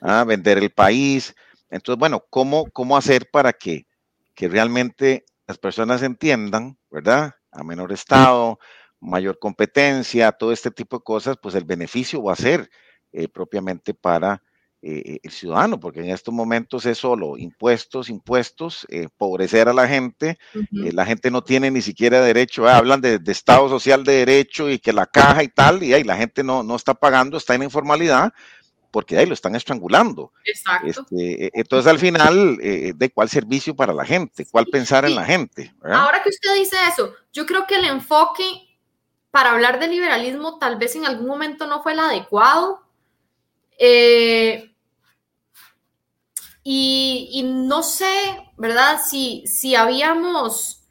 [0.00, 1.34] ah, vender el país.
[1.68, 3.84] Entonces, bueno, ¿cómo, cómo hacer para que,
[4.32, 7.34] que realmente las personas entiendan, ¿verdad?
[7.50, 8.60] A menor estado,
[9.00, 12.70] mayor competencia, todo este tipo de cosas, pues el beneficio va a ser
[13.12, 14.40] eh, propiamente para
[14.86, 19.88] eh, el ciudadano, porque en estos momentos es solo impuestos, impuestos, eh, pobrecer a la
[19.88, 24.68] gente, eh, la gente no tiene ni siquiera derecho, hablan de, Estado Social de Derecho
[24.68, 27.54] y que la caja y tal, y ahí la gente no, no está pagando, está
[27.54, 28.34] en informalidad,
[28.90, 30.32] porque ahí lo están estrangulando.
[30.44, 30.86] Exacto.
[30.86, 34.46] Este, entonces, al final, ¿de cuál servicio para la gente?
[34.50, 35.74] ¿Cuál pensar en la gente?
[35.82, 38.44] Ahora que usted dice eso, yo creo que el enfoque
[39.30, 42.82] para hablar de liberalismo tal vez en algún momento no fue el adecuado.
[43.78, 44.73] Eh,
[46.66, 48.98] y, no sé, ¿verdad?
[49.06, 50.82] Si, si habíamos,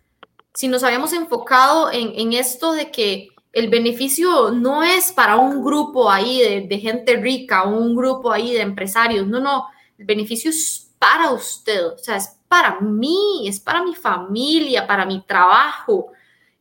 [0.54, 6.12] si nos habíamos enfocado en, esto de que el beneficio no es para un grupo
[6.12, 9.68] ahí de, gente rica un grupo ahí de empresarios, no, no,
[9.98, 15.06] el beneficio es para usted, o sea, es para mí, es para mi familia, para
[15.06, 16.12] mi trabajo.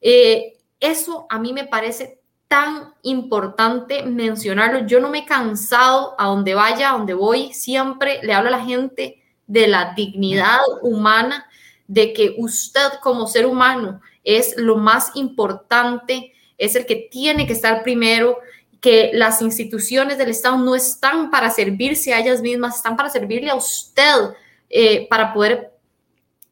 [0.00, 2.21] Eh, eso a mí me parece
[2.52, 4.86] tan importante mencionarlo.
[4.86, 8.58] Yo no me he cansado a donde vaya, a donde voy, siempre le hablo a
[8.58, 11.46] la gente de la dignidad humana,
[11.88, 17.54] de que usted como ser humano es lo más importante, es el que tiene que
[17.54, 18.36] estar primero,
[18.82, 23.48] que las instituciones del Estado no están para servirse a ellas mismas, están para servirle
[23.48, 24.34] a usted,
[24.68, 25.72] eh, para poder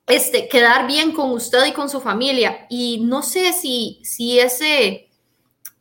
[0.07, 2.67] este, quedar bien con usted y con su familia.
[2.71, 5.10] Y no sé si, si ese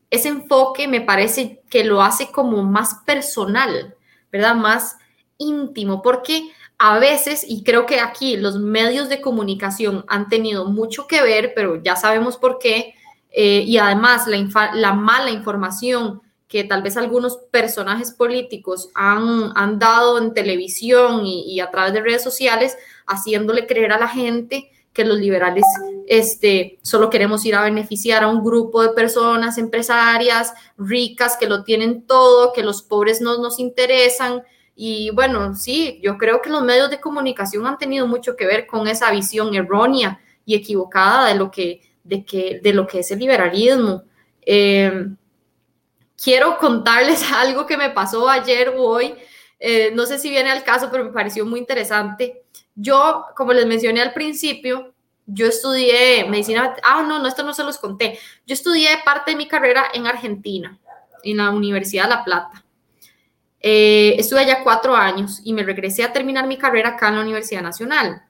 [0.10, 3.96] ese enfoque me parece que lo hace como más personal,
[4.32, 4.56] ¿verdad?
[4.56, 4.98] Más
[5.38, 11.08] íntimo, porque a veces, y creo que aquí los medios de comunicación han tenido mucho
[11.08, 12.96] que ver, pero ya sabemos por qué,
[13.32, 14.26] eh, y además
[14.74, 21.44] la, mala información que tal vez algunos personajes políticos han, han dado en televisión y,
[21.54, 25.66] y a través de redes sociales, haciéndole creer a la gente que los liberales
[26.08, 31.64] este, solo queremos ir a beneficiar a un grupo de personas empresarias ricas que lo
[31.64, 34.42] tienen todo, que los pobres no nos interesan.
[34.76, 38.66] Y bueno, sí, yo creo que los medios de comunicación han tenido mucho que ver
[38.66, 43.12] con esa visión errónea y equivocada de lo que, de que, de lo que es
[43.12, 44.04] el liberalismo.
[44.42, 45.16] Em,
[46.22, 49.14] quiero contarles algo que me pasó ayer o hoy.
[49.60, 52.46] Eh, no sé si viene al caso, pero me pareció muy interesante.
[52.82, 54.94] Yo, como les mencioné al principio,
[55.26, 58.18] yo estudié medicina, ah, no, no, esto no se los conté.
[58.48, 60.80] Yo estudié parte de mi carrera en Argentina,
[61.24, 62.64] en la Universidad de La Plata.
[63.60, 67.22] Eh, estuve allá cuatro años y me regresé a terminar mi carrera acá en la
[67.22, 68.24] Universidad Nacional.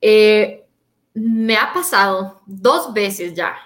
[0.00, 0.64] Eh,
[1.14, 3.56] me ha pasado dos veces ya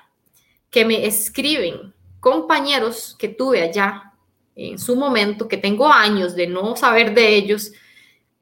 [0.70, 4.14] que me escriben compañeros que tuve allá
[4.56, 7.72] en su momento, que tengo años de no saber de ellos,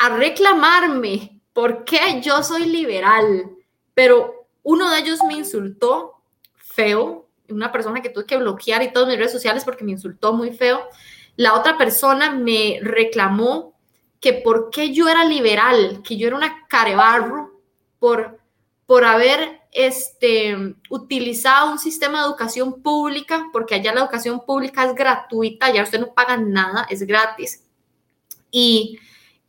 [0.03, 3.53] a reclamarme por qué yo soy liberal,
[3.95, 6.15] pero uno de ellos me insultó
[6.57, 10.33] feo, una persona que tuve que bloquear y todas mis redes sociales porque me insultó
[10.33, 10.81] muy feo.
[11.37, 13.79] La otra persona me reclamó
[14.19, 17.61] que por qué yo era liberal, que yo era una carebarro
[18.01, 18.41] por,
[18.87, 24.97] por haber este, utilizado un sistema de educación pública, porque allá la educación pública es
[24.97, 27.63] gratuita, ya usted no paga nada, es gratis.
[28.51, 28.99] Y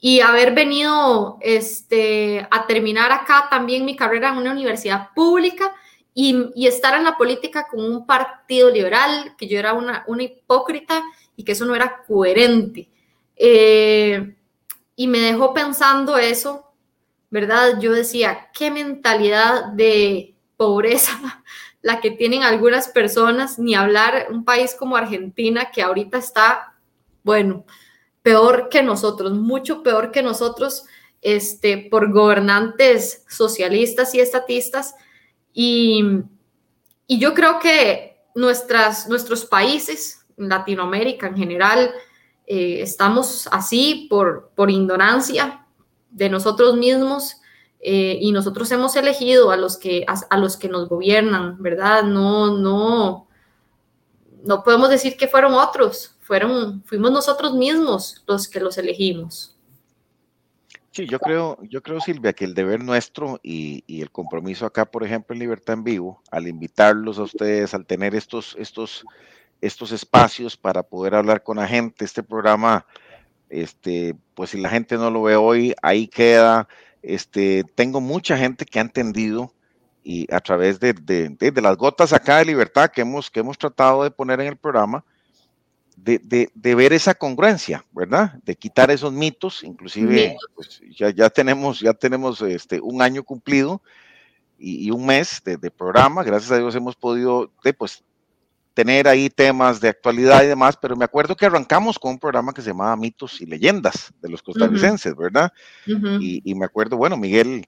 [0.06, 5.74] y haber venido este, a terminar acá también mi carrera en una universidad pública
[6.14, 11.02] y, estar en la política con un partido liberal, que yo era una, una hipócrita
[11.38, 12.90] y que eso no era coherente.
[13.38, 14.36] Eh,
[14.98, 16.74] y me dejó pensando eso,
[17.30, 17.80] ¿verdad?
[17.80, 21.18] Yo decía, qué mentalidad de pobreza
[21.82, 26.74] la que tienen algunas personas, ni hablar un país como Argentina, que ahorita está,
[27.24, 27.64] bueno,
[28.24, 30.86] peor que nosotros, mucho peor que nosotros,
[31.22, 34.96] este, por gobernantes socialistas y estatistas.
[35.54, 36.04] Y,
[37.06, 41.92] y yo creo que nuestras, nuestros países, Latinoamérica en general,
[42.48, 45.66] eh, estamos así por, por ignorancia
[46.10, 47.38] de nosotros mismos
[47.80, 52.04] eh, y nosotros hemos elegido a los que, a, los que nos gobiernan, ¿verdad?
[52.04, 53.28] No, no,
[54.44, 59.58] no podemos decir que fueron otros, fueron, fuimos nosotros mismos los que los elegimos.
[60.92, 65.04] Sí, yo creo, yo creo, Silvia, que el deber nuestro y, el compromiso acá, por
[65.04, 69.04] ejemplo, en Libertad en Vivo, al invitarlos a ustedes, al tener estos, estos
[69.64, 72.06] estos espacios para poder hablar con la gente.
[72.06, 72.86] Este programa,
[73.50, 76.68] este, pues si la gente no lo ve hoy, ahí queda.
[77.02, 79.54] Este, tengo mucha gente que ha entendido
[80.04, 84.04] y a través de, de, las gotas acá de libertad que hemos, que hemos tratado
[84.04, 85.06] de poner en el programa,
[85.96, 88.34] de, de, ver esa congruencia, ¿verdad?
[88.44, 93.82] De quitar esos mitos, inclusive pues, ya, ya, tenemos, ya tenemos este, un año cumplido
[94.58, 98.04] y, un mes de, programa, gracias a Dios hemos podido pues,
[98.74, 102.54] tener ahí temas de actualidad y demás, pero me acuerdo que arrancamos con un programa
[102.54, 105.52] que se llamaba Mitos y Leyendas de los costarricenses, ¿verdad?
[105.86, 107.66] y, me acuerdo, bueno, Miguel,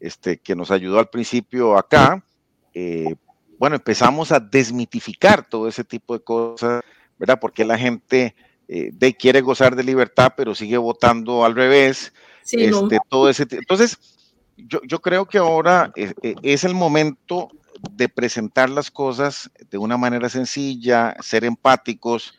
[0.00, 2.24] este, que nos ayudó al principio acá,
[2.72, 3.14] eh,
[3.58, 6.82] bueno, empezamos a desmitificar todo ese tipo de cosas,
[7.20, 7.38] ¿verdad?
[7.38, 8.34] Porque la gente
[8.66, 12.12] eh, de, quiere gozar de libertad, pero sigue votando al revés.
[12.50, 13.98] este, todo ese, entonces,
[14.56, 17.50] yo, yo, creo que ahora eh, es el momento
[17.92, 22.38] de presentar las cosas de una manera sencilla, ser empáticos,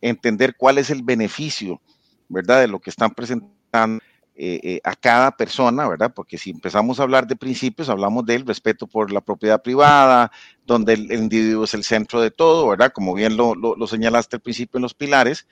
[0.00, 1.80] entender cuál es el beneficio,
[2.28, 2.60] ¿verdad?
[2.60, 4.02] De lo que están presentando
[4.40, 6.12] eh, eh, a cada persona, ¿verdad?
[6.14, 10.30] Porque si empezamos a hablar de principios, hablamos del respeto por la propiedad privada,
[10.64, 12.92] donde el, individuo es el centro de todo, ¿verdad?
[12.92, 15.46] Como bien lo, lo señalaste al principio en los pilares.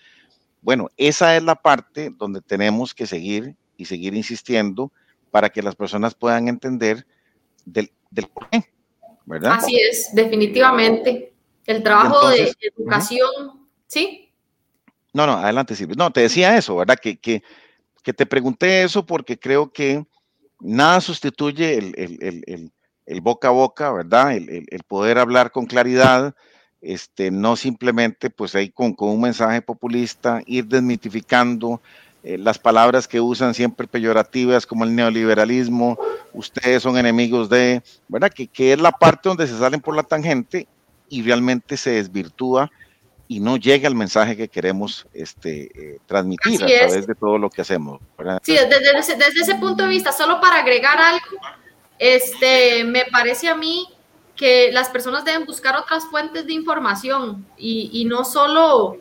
[0.63, 4.93] Bueno, esa es la parte donde tenemos que seguir y seguir insistiendo
[5.31, 7.07] para que las personas puedan entender
[7.65, 8.65] del, del por qué,
[9.45, 11.33] Así es, definitivamente.
[11.67, 14.33] El trabajo de educación, ¿sí?
[15.13, 15.97] No, no, adelante, Silvia.
[15.99, 16.97] No, te decía eso, ¿verdad?
[17.01, 17.43] Que, que,
[18.07, 20.07] que te pregunté eso porque creo que
[20.61, 22.73] nada sustituye el, el, el,
[23.05, 24.37] el boca a boca, ¿verdad?
[24.37, 26.33] El, poder hablar con claridad,
[26.81, 31.83] este, no simplemente pues ahí con, con un mensaje populista, ir desmitificando,
[32.23, 35.99] eh, las palabras que usan siempre peyorativas como el neoliberalismo,
[36.33, 38.31] ustedes son enemigos de, ¿verdad?
[38.33, 40.69] Que, que es la parte donde se salen por la tangente
[41.09, 42.71] y realmente se desvirtúa
[43.29, 47.51] y no llega el mensaje que queremos este, eh, transmitir a través de todo lo
[47.51, 48.01] que hacemos.
[48.43, 51.39] Sí, desde, desde, ese punto de vista, solo para agregar algo,
[51.99, 53.89] este, me parece a mí
[54.37, 59.01] que las personas deben buscar otras fuentes de información y, y no solo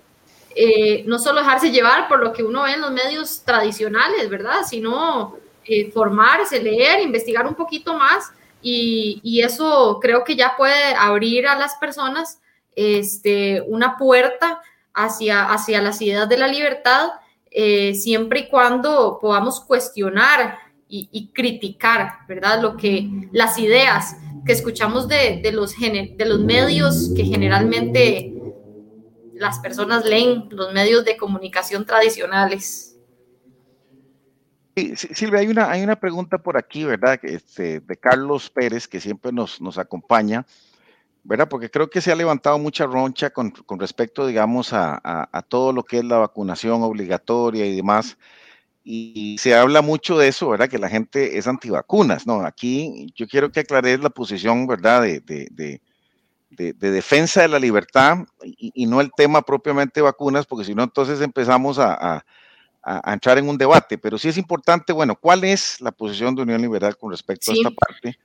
[0.57, 4.61] eh, no solo dejarse llevar por lo que uno ve en los medios tradicionales, ¿verdad?
[4.65, 11.45] Sino eh, formarse, leer, investigar un poquito más y, eso creo que ya puede abrir
[11.45, 12.39] a las personas
[12.75, 14.61] este, una puerta
[14.93, 17.09] hacia, hacia las ideas de la libertad,
[17.51, 22.61] eh, siempre y cuando podamos cuestionar y, criticar, ¿verdad?
[22.61, 24.15] Lo que las ideas
[24.45, 28.33] que escuchamos de, de los, de los medios que generalmente
[29.33, 32.97] las personas leen los medios de comunicación tradicionales.
[34.95, 37.19] Silvia, hay una, hay una pregunta por aquí, ¿verdad?
[37.23, 40.45] Este, de Carlos Pérez, que siempre nos, nos acompaña,
[41.25, 41.49] ¿verdad?
[41.49, 45.73] Porque creo que se ha levantado mucha roncha con, con respecto, digamos, a, a, todo
[45.73, 48.17] lo que es la vacunación obligatoria y demás.
[48.83, 50.69] Y se habla mucho de eso, ¿verdad?
[50.69, 52.45] Que la gente es antivacunas, ¿no?
[52.45, 55.01] Aquí yo quiero que aclares la posición, ¿verdad?
[55.01, 55.81] de, de
[56.55, 61.21] de, defensa de la libertad y, no el tema propiamente vacunas, porque si no, entonces
[61.21, 62.23] empezamos a,
[63.07, 63.97] entrar en un debate.
[63.97, 67.55] Pero sí es importante, bueno, ¿cuál es la posición de Unión Liberal con respecto a
[67.55, 68.19] esta parte?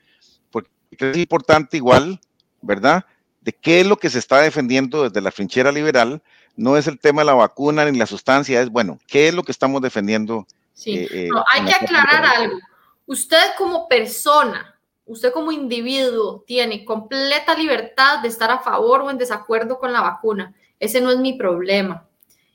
[0.50, 2.20] Porque es importante igual,
[2.60, 3.04] ¿verdad?
[3.40, 6.22] De qué es lo que se está defendiendo desde la trinchera liberal.
[6.56, 9.42] No es el tema de la vacuna ni la sustancia, es, bueno, ¿qué es lo
[9.42, 10.46] que estamos defendiendo?
[10.72, 12.58] Sí, eh, eh, hay que aclarar algo.
[13.06, 19.18] Usted como persona, usted como individuo tiene completa libertad de estar a favor o en
[19.18, 20.54] desacuerdo con la vacuna.
[20.78, 22.06] Ese no es mi problema.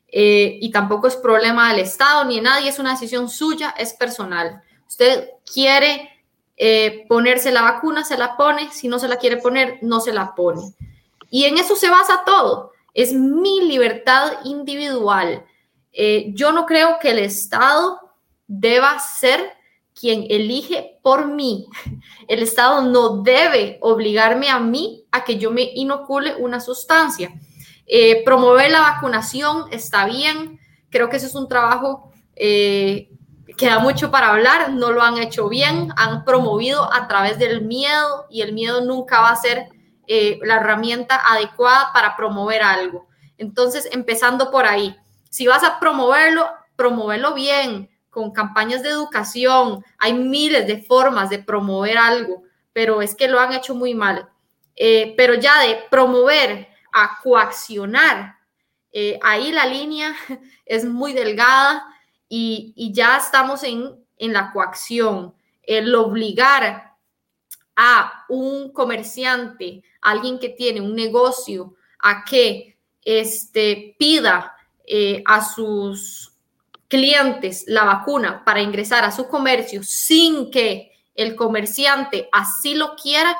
[0.07, 3.93] Eh, y tampoco es problema del Estado ni de nadie, es una decisión suya, es
[3.93, 4.61] personal.
[4.87, 6.09] Usted quiere
[6.57, 10.13] eh, ponerse la vacuna, se la pone, si no se la quiere poner, no se
[10.13, 10.73] la pone.
[11.29, 12.71] Y en eso se basa todo.
[12.93, 15.45] Es mi libertad individual.
[15.91, 17.99] Eh, yo no creo que el Estado
[18.47, 19.53] deba ser
[19.99, 21.67] quien elige por mí.
[22.27, 27.33] El Estado no debe obligarme a mí a que yo me inocule una sustancia.
[27.85, 30.59] Eh, promover la vacunación está bien.
[30.89, 32.11] Creo que eso es un trabajo
[33.57, 34.71] que da mucho para hablar.
[34.71, 35.93] No lo han hecho bien.
[35.97, 39.69] Han promovido a través del miedo y el miedo nunca va a ser
[40.07, 43.07] eh, la herramienta adecuada para promover algo.
[43.37, 44.95] Entonces, empezando por ahí,
[45.29, 49.83] si vas a promoverlo, promoverlo bien, con campañas de educación.
[49.97, 54.29] Hay miles de formas de promover algo, pero es que lo han hecho muy mal.
[54.77, 58.37] Eh, pero ya de promover a coaccionar,
[58.93, 60.15] eh, ahí la línea
[60.65, 61.85] es muy delgada
[62.29, 65.33] y, ya estamos en, en la coacción.
[65.63, 66.95] El obligar
[67.75, 74.55] a un comerciante, alguien que tiene un negocio, a que este, pida
[74.85, 76.33] eh, a sus
[76.87, 83.35] clientes la vacuna para ingresar a su comercio sin que el comerciante así lo quiera,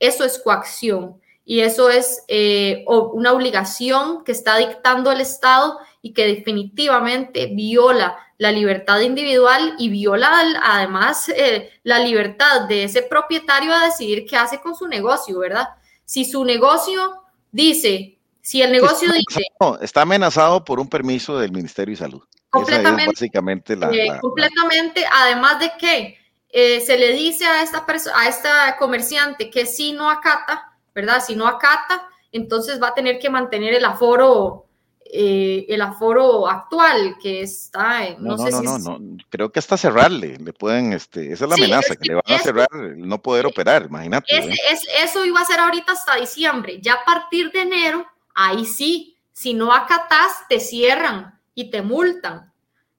[0.00, 6.12] eso es coacción y eso es eh, una obligación que está dictando el Estado y
[6.12, 10.30] que definitivamente viola la libertad individual y viola
[10.62, 15.68] además eh, la libertad de ese propietario a decidir qué hace con su negocio, ¿verdad?
[16.04, 19.42] Si su negocio dice, si el negocio dice...
[19.82, 22.22] está amenazado por un permiso del Ministerio de Salud.
[22.50, 23.12] Completamente.
[23.12, 26.18] básicamente eh, completamente, además de que
[26.48, 27.84] eh, se le dice a esta,
[28.14, 31.22] a esta comerciante que si no acata, ¿verdad?
[31.22, 34.67] Si no acata, entonces va a tener que mantener el aforo
[35.10, 39.78] eh, el aforo actual que está en, no, sé no, no, no, creo que hasta
[39.78, 43.22] cerrarle, le pueden, este, esa es la amenaza, que, le van a cerrar el no
[43.22, 44.36] poder operar, imagínate.
[44.36, 49.16] es, eso iba a ser ahorita hasta diciembre, ya a partir de enero, ahí sí,
[49.32, 52.52] si no acatas, te cierran y te multan.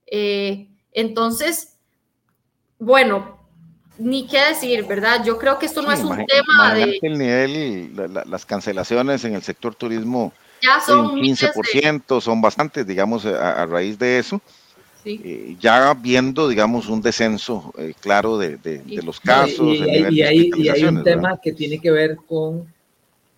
[0.07, 1.77] Eh, entonces,
[2.79, 3.39] bueno,
[3.99, 5.23] ni qué decir, ¿verdad?
[5.23, 6.97] Yo creo que esto no es un tema de...
[7.01, 13.65] El nivel, las cancelaciones en el sector turismo ya son 15%, son bastantes, digamos, a,
[13.65, 14.41] raíz de eso.
[15.05, 18.59] Eh, ya viendo, digamos, un descenso eh, claro de,
[19.03, 19.77] los casos.
[19.77, 22.71] Y, hay, un tema que tiene que ver con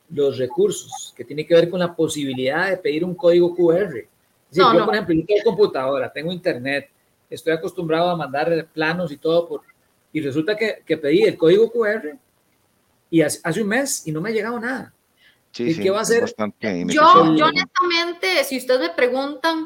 [0.10, 4.06] los recursos, que tiene que ver con la posibilidad de pedir un código QR.
[4.52, 6.90] yo, por ejemplo, yo tengo computadora, tengo internet,
[7.30, 9.62] estoy acostumbrado a mandar planos y todo, por,
[10.12, 12.18] y resulta que, que pedí el código QR
[13.10, 14.94] y hace un mes y no me ha llegado nada.
[15.58, 16.34] ¿Y qué va a hacer?
[16.88, 19.66] Yo, yo honestamente, si ustedes me preguntan,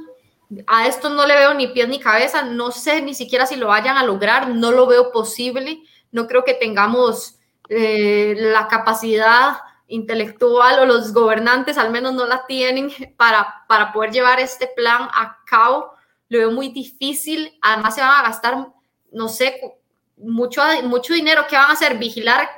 [0.67, 3.67] a esto no le veo ni pies ni cabeza, no sé ni siquiera si lo
[3.67, 5.81] vayan a lograr, no lo veo posible,
[6.11, 9.57] no creo que tengamos eh, la capacidad
[9.87, 15.03] intelectual o los gobernantes al menos no la tienen para, para poder llevar este plan
[15.13, 15.91] a cabo.
[16.29, 18.67] Lo veo muy difícil, además se van a gastar,
[19.11, 19.61] no sé,
[20.17, 22.49] mucho, mucho dinero que van a hacer, vigilar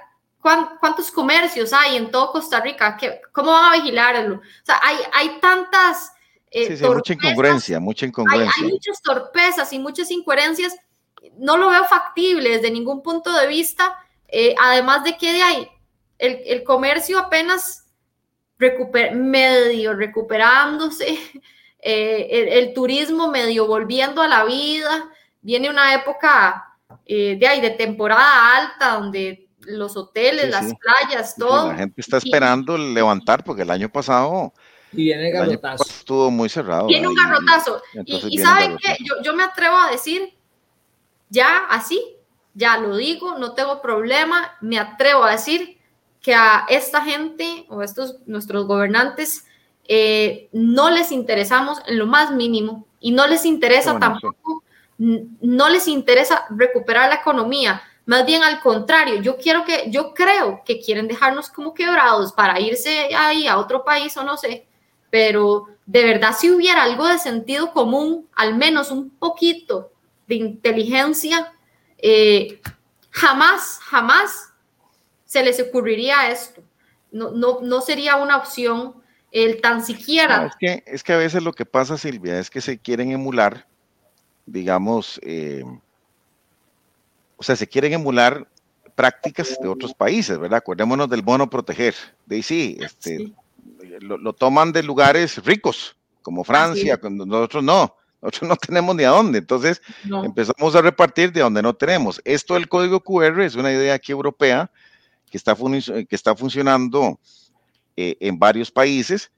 [0.80, 2.98] ¿Cuántos comercios hay en todo Costa Rica?
[3.32, 4.36] ¿Cómo van a vigilarlo?
[4.36, 6.14] O sea, hay, hay tantas...
[6.50, 8.64] Eh, sí, mucha incongruencia, mucha incongruencia.
[8.64, 10.78] Hay, muchas torpezas y muchas incoherencias.
[11.38, 13.98] No lo veo factible desde ningún punto de vista.
[14.28, 15.70] Eh, además de que de ahí,
[16.18, 17.86] el, el comercio apenas
[18.58, 21.18] recuper, medio recuperándose,
[21.80, 25.10] eh, el, el, turismo medio volviendo a la vida.
[25.42, 26.64] Viene una época
[27.06, 31.70] de ahí de temporada alta donde los hoteles, las playas, todo.
[31.70, 34.54] la gente está esperando levantar porque el año pasado
[34.94, 35.84] y viene garrotazo.
[35.84, 36.88] estuvo muy cerrado.
[36.88, 37.82] Viene un garrotazo.
[38.06, 40.34] Y, saben que yo, yo, me atrevo a decir,
[41.30, 42.02] ya así,
[42.54, 45.78] ya lo digo, no tengo problema, me atrevo a decir
[46.22, 49.46] que a esta gente o a estos nuestros gobernantes
[49.88, 54.64] eh, no les interesamos en lo más mínimo y no les interesa tampoco,
[54.98, 60.62] no les interesa recuperar la economía más bien al contrario, yo quiero que, yo creo
[60.66, 64.66] que quieren dejarnos como quebrados para irse ahí a otro país o no sé,
[65.10, 69.92] pero de verdad si hubiera algo de sentido común, al menos un poquito
[70.26, 71.54] de inteligencia,
[71.98, 72.62] eh,
[73.12, 74.54] jamás, jamás
[75.26, 76.64] se les ocurriría esto.
[77.12, 78.96] No, no, no sería una opción
[79.34, 80.46] el tan siquiera.
[80.46, 83.68] es, que, es que a veces lo que pasa, Silvia, es que se quieren emular,
[84.46, 85.66] digamos, eh,
[87.38, 88.48] o sea, se quieren emular
[88.96, 90.58] prácticas de otros países, ¿verdad?
[90.58, 91.96] Acordémonos del bono proteger.
[92.26, 93.32] De sí, este,
[94.02, 97.96] Lo, toman de lugares ricos, como Francia, cuando nosotros no.
[98.22, 99.82] Nosotros no tenemos ni a dónde, entonces
[100.24, 102.20] empezamos a repartir de donde no tenemos.
[102.26, 104.72] Esto del código QR es una idea aquí europea
[105.30, 107.20] que está, que está funcionando
[107.96, 109.32] eh, en varios países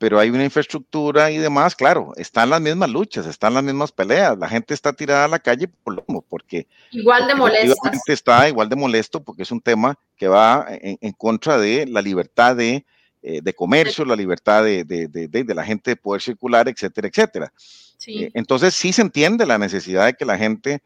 [0.00, 4.38] pero hay una infraestructura y demás, claro, están las mismas luchas, están las mismas peleas,
[4.38, 7.76] la gente está tirada a la calle por lo porque igual de molesto.
[8.06, 12.56] Está igual de molesto porque es un tema que va en, contra de la libertad
[12.56, 12.86] de,
[13.22, 17.52] eh, de comercio, la libertad de, de, de, la gente de poder circular, etcétera, etcétera.
[17.98, 18.24] Sí.
[18.24, 20.80] Eh, entonces sí se entiende la necesidad de que la gente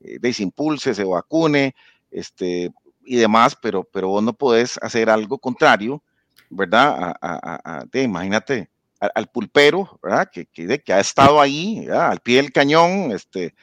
[0.00, 1.76] eh, desimpulse, se vacune,
[2.10, 2.72] este,
[3.04, 6.02] y demás, pero, pero vos no podés hacer algo contrario
[6.50, 7.16] ¿verdad?
[7.20, 8.70] A, imagínate,
[9.00, 10.28] al, pulpero, ¿verdad?
[10.32, 13.54] Que, que, ha estado ahí, al pie del cañón, este,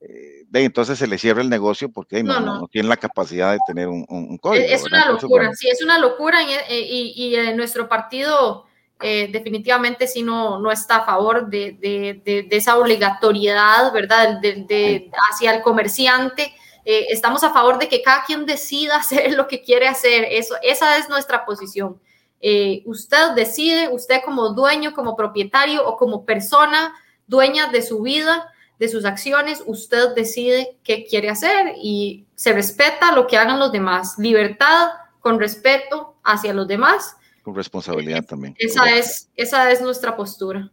[0.00, 3.58] eh, de, entonces se le cierra el negocio porque no, no, tiene la capacidad de
[3.66, 4.64] tener un, código.
[4.64, 8.68] Es, una locura, sí, es una locura y, y, y nuestro partido
[9.00, 14.40] eh, definitivamente sí no, no está a favor de, de, de, esa obligatoriedad, ¿verdad?
[14.40, 16.52] De, hacia el comerciante.
[16.84, 20.26] Eh, estamos a favor de que cada quien decida hacer lo que quiere hacer.
[20.30, 22.00] Eso, esa es nuestra posición.
[22.40, 26.94] Eh, usted decide, usted como dueño, como propietario o como persona
[27.26, 33.12] dueña de su vida, de sus acciones, usted decide qué quiere hacer y se respeta
[33.12, 34.16] lo que hagan los demás.
[34.18, 37.16] Libertad con respeto hacia los demás
[37.54, 38.54] responsabilidad también.
[38.58, 40.70] Esa es, esa es nuestra postura.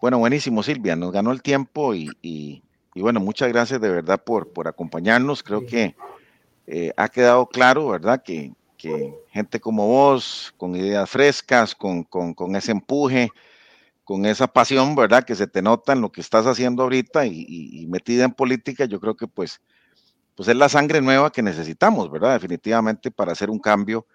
[0.00, 0.96] Bueno, buenísimo, Silvia.
[0.96, 2.62] Nos ganó el tiempo y, y,
[2.94, 5.42] bueno, muchas gracias de verdad por, por acompañarnos.
[5.42, 5.94] Creo que
[6.66, 8.22] eh, ha quedado claro, ¿verdad?
[8.22, 13.30] Que, que, gente como vos, con ideas frescas, con, con, con, ese empuje,
[14.04, 15.24] con esa pasión, ¿verdad?
[15.24, 18.86] Que se te nota en lo que estás haciendo ahorita y, y metida en política,
[18.86, 19.60] yo creo que pues,
[20.34, 22.34] pues es la sangre nueva que necesitamos, ¿verdad?
[22.34, 24.06] Definitivamente para hacer un cambio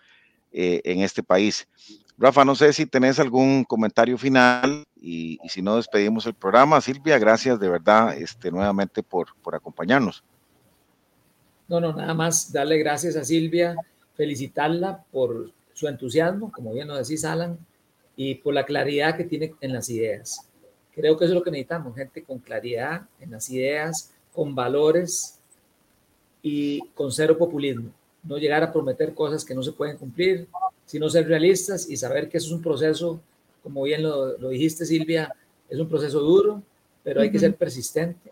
[0.55, 1.67] eh, en este país.
[2.15, 6.79] Rafa, no sé si tenés algún comentario final y, si no despedimos el programa.
[6.79, 10.23] Silvia, gracias de verdad este, nuevamente por, por acompañarnos.
[11.67, 13.75] No, no, nada más darle gracias a Silvia,
[14.15, 17.57] felicitarla por su entusiasmo, como bien nos decís, Alan,
[18.15, 20.47] y por la claridad que tiene en las ideas.
[20.93, 25.39] Creo que eso es lo que necesitamos, gente con claridad en las ideas, con valores
[26.43, 27.91] y con cero populismo
[28.23, 30.47] no llegar a prometer cosas que no se pueden cumplir,
[30.85, 33.19] sino ser realistas y saber que eso es un proceso,
[33.61, 35.33] como bien lo, dijiste Silvia,
[35.69, 36.61] es un proceso duro,
[37.03, 38.31] pero hay que ser persistente.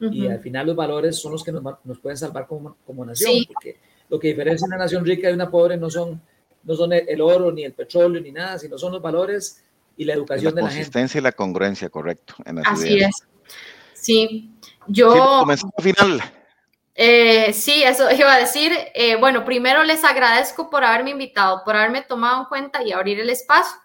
[0.00, 3.32] Y al final los valores son los que nos, nos pueden salvar como, como nación,
[3.52, 3.76] porque
[4.08, 6.20] lo que diferencia una nación rica de una pobre no son,
[6.62, 9.62] no son el, oro, ni el petróleo, ni nada, sino son los valores
[9.96, 10.74] y la educación de la gente.
[10.74, 12.34] La consistencia y la congruencia, correcto.
[12.64, 13.14] Así es.
[13.94, 14.50] Sí,
[14.86, 15.44] yo...
[15.56, 16.22] Sí, final.
[16.94, 18.72] Eh, sí, eso iba a decir.
[18.94, 23.20] Eh, bueno, primero les agradezco por haberme invitado, por haberme tomado en cuenta y abrir
[23.20, 23.76] el espacio.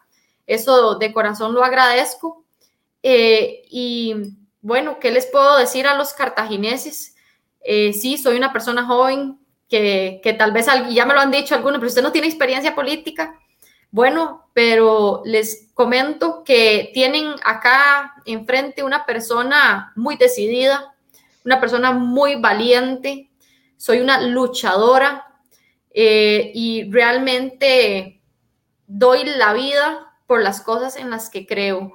[0.46, 2.44] Eso de corazón lo agradezco.
[3.02, 7.16] Eh, y bueno, ¿qué les puedo decir a los cartagineses?
[7.62, 9.38] sí, soy una persona joven
[9.70, 13.40] que, tal vez ya me lo han dicho algunos, pero usted no tiene experiencia política.
[13.92, 20.96] Bueno, pero les comento que tienen acá enfrente una persona muy decidida,
[21.46, 23.30] una persona muy valiente,
[23.78, 25.26] soy una luchadora
[25.92, 28.22] eh, y realmente
[28.88, 31.94] doy la vida por las cosas en las que creo.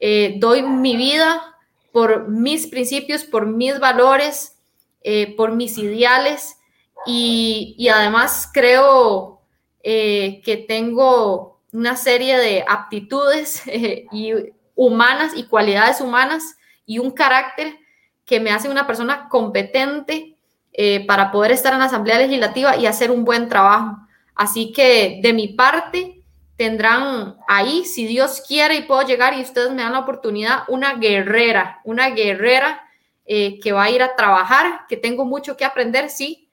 [0.00, 1.56] Eh, doy mi vida
[1.92, 4.58] por mis principios, por mis valores,
[5.02, 6.56] eh, por mis ideales
[7.04, 9.40] y, además creo
[9.82, 13.62] que tengo una serie de aptitudes
[14.12, 14.32] y
[14.74, 17.76] humanas y cualidades humanas y un carácter
[18.24, 20.36] que me hace una persona competente
[20.72, 23.96] eh, para poder estar en la Asamblea Legislativa y hacer un buen trabajo.
[24.34, 26.22] Así que de mi parte
[26.56, 30.94] tendrán ahí, si Dios quiere y puedo llegar y ustedes me dan la oportunidad, una
[30.94, 32.82] guerrera, una guerrera
[33.24, 36.45] eh, que va a ir a trabajar, que tengo mucho que aprender, sí,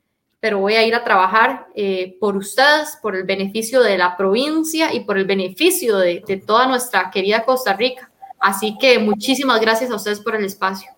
[0.44, 4.94] pero voy a ir a trabajar eh, por ustedes, por el beneficio de la provincia
[4.94, 8.12] y por el beneficio de, toda nuestra querida Costa Rica.
[8.42, 10.92] Así que muchísimas gracias a ustedes por el espacio.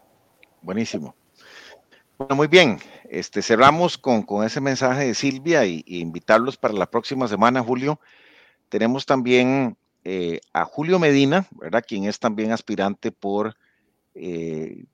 [0.63, 1.13] Buenísimo.
[2.17, 2.80] Bueno, muy bien.
[3.07, 7.99] Este, cerramos con, con ese mensaje de Silvia y, invitarlos para la próxima semana, Julio.
[8.69, 11.84] Tenemos también eh, a Julio Medina, ¿verdad?
[11.88, 13.55] Quien es también aspirante por
[14.15, 14.85] eh,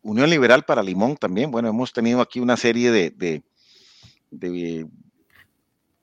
[0.00, 1.50] Unión Liberal para Limón también.
[1.50, 3.42] Bueno, hemos tenido aquí una serie de,
[4.30, 4.86] de,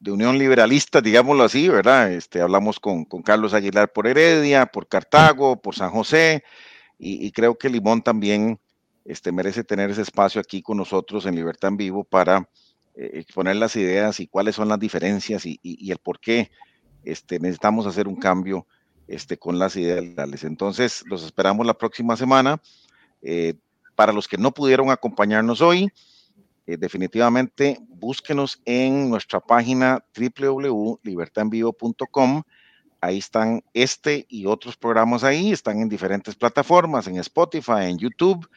[0.08, 2.12] Unión Liberalista, digámoslo así, ¿verdad?
[2.12, 6.44] Este, hablamos con, Carlos Aguilar por Heredia, por Cartago, por San José,
[6.98, 8.60] y, creo que Limón también
[9.04, 12.50] este, merece tener ese espacio aquí con nosotros en Libertad en Vivo para
[12.96, 16.52] eh, exponer las ideas y cuáles son las diferencias y, el por qué
[17.04, 18.66] este, necesitamos hacer un cambio
[19.08, 20.44] este, con las ideas.
[20.44, 22.62] Entonces, los esperamos la próxima semana.
[23.22, 23.56] Eh,
[23.96, 25.90] para los que no pudieron acompañarnos hoy,
[26.68, 32.44] eh, definitivamente búsquenos en nuestra página www.libertadenvivo.com.
[33.02, 38.50] Ahí están este y otros programas ahí, están en diferentes plataformas, en Spotify, en YouTube,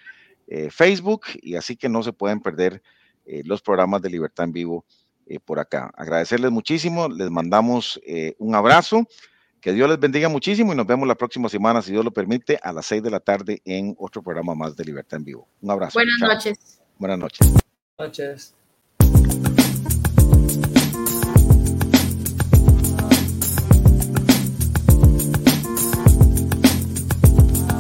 [0.51, 2.83] eh, Facebook y así que no se pueden perder
[3.27, 4.87] eh, los programas de Libertad en Vivo
[5.27, 5.91] eh, por acá.
[5.95, 8.01] Agradecerles muchísimo, les mandamos
[8.39, 9.07] un abrazo,
[9.61, 12.59] que Dios les bendiga muchísimo y nos vemos la próxima semana, si Dios lo permite,
[12.63, 15.49] a las seis de la tarde en otro programa más de Libertad en Vivo.
[15.61, 15.99] Un abrazo.
[15.99, 16.81] Buenas noches.
[16.99, 17.68] Buenas noches.
[17.99, 18.55] Buenas noches.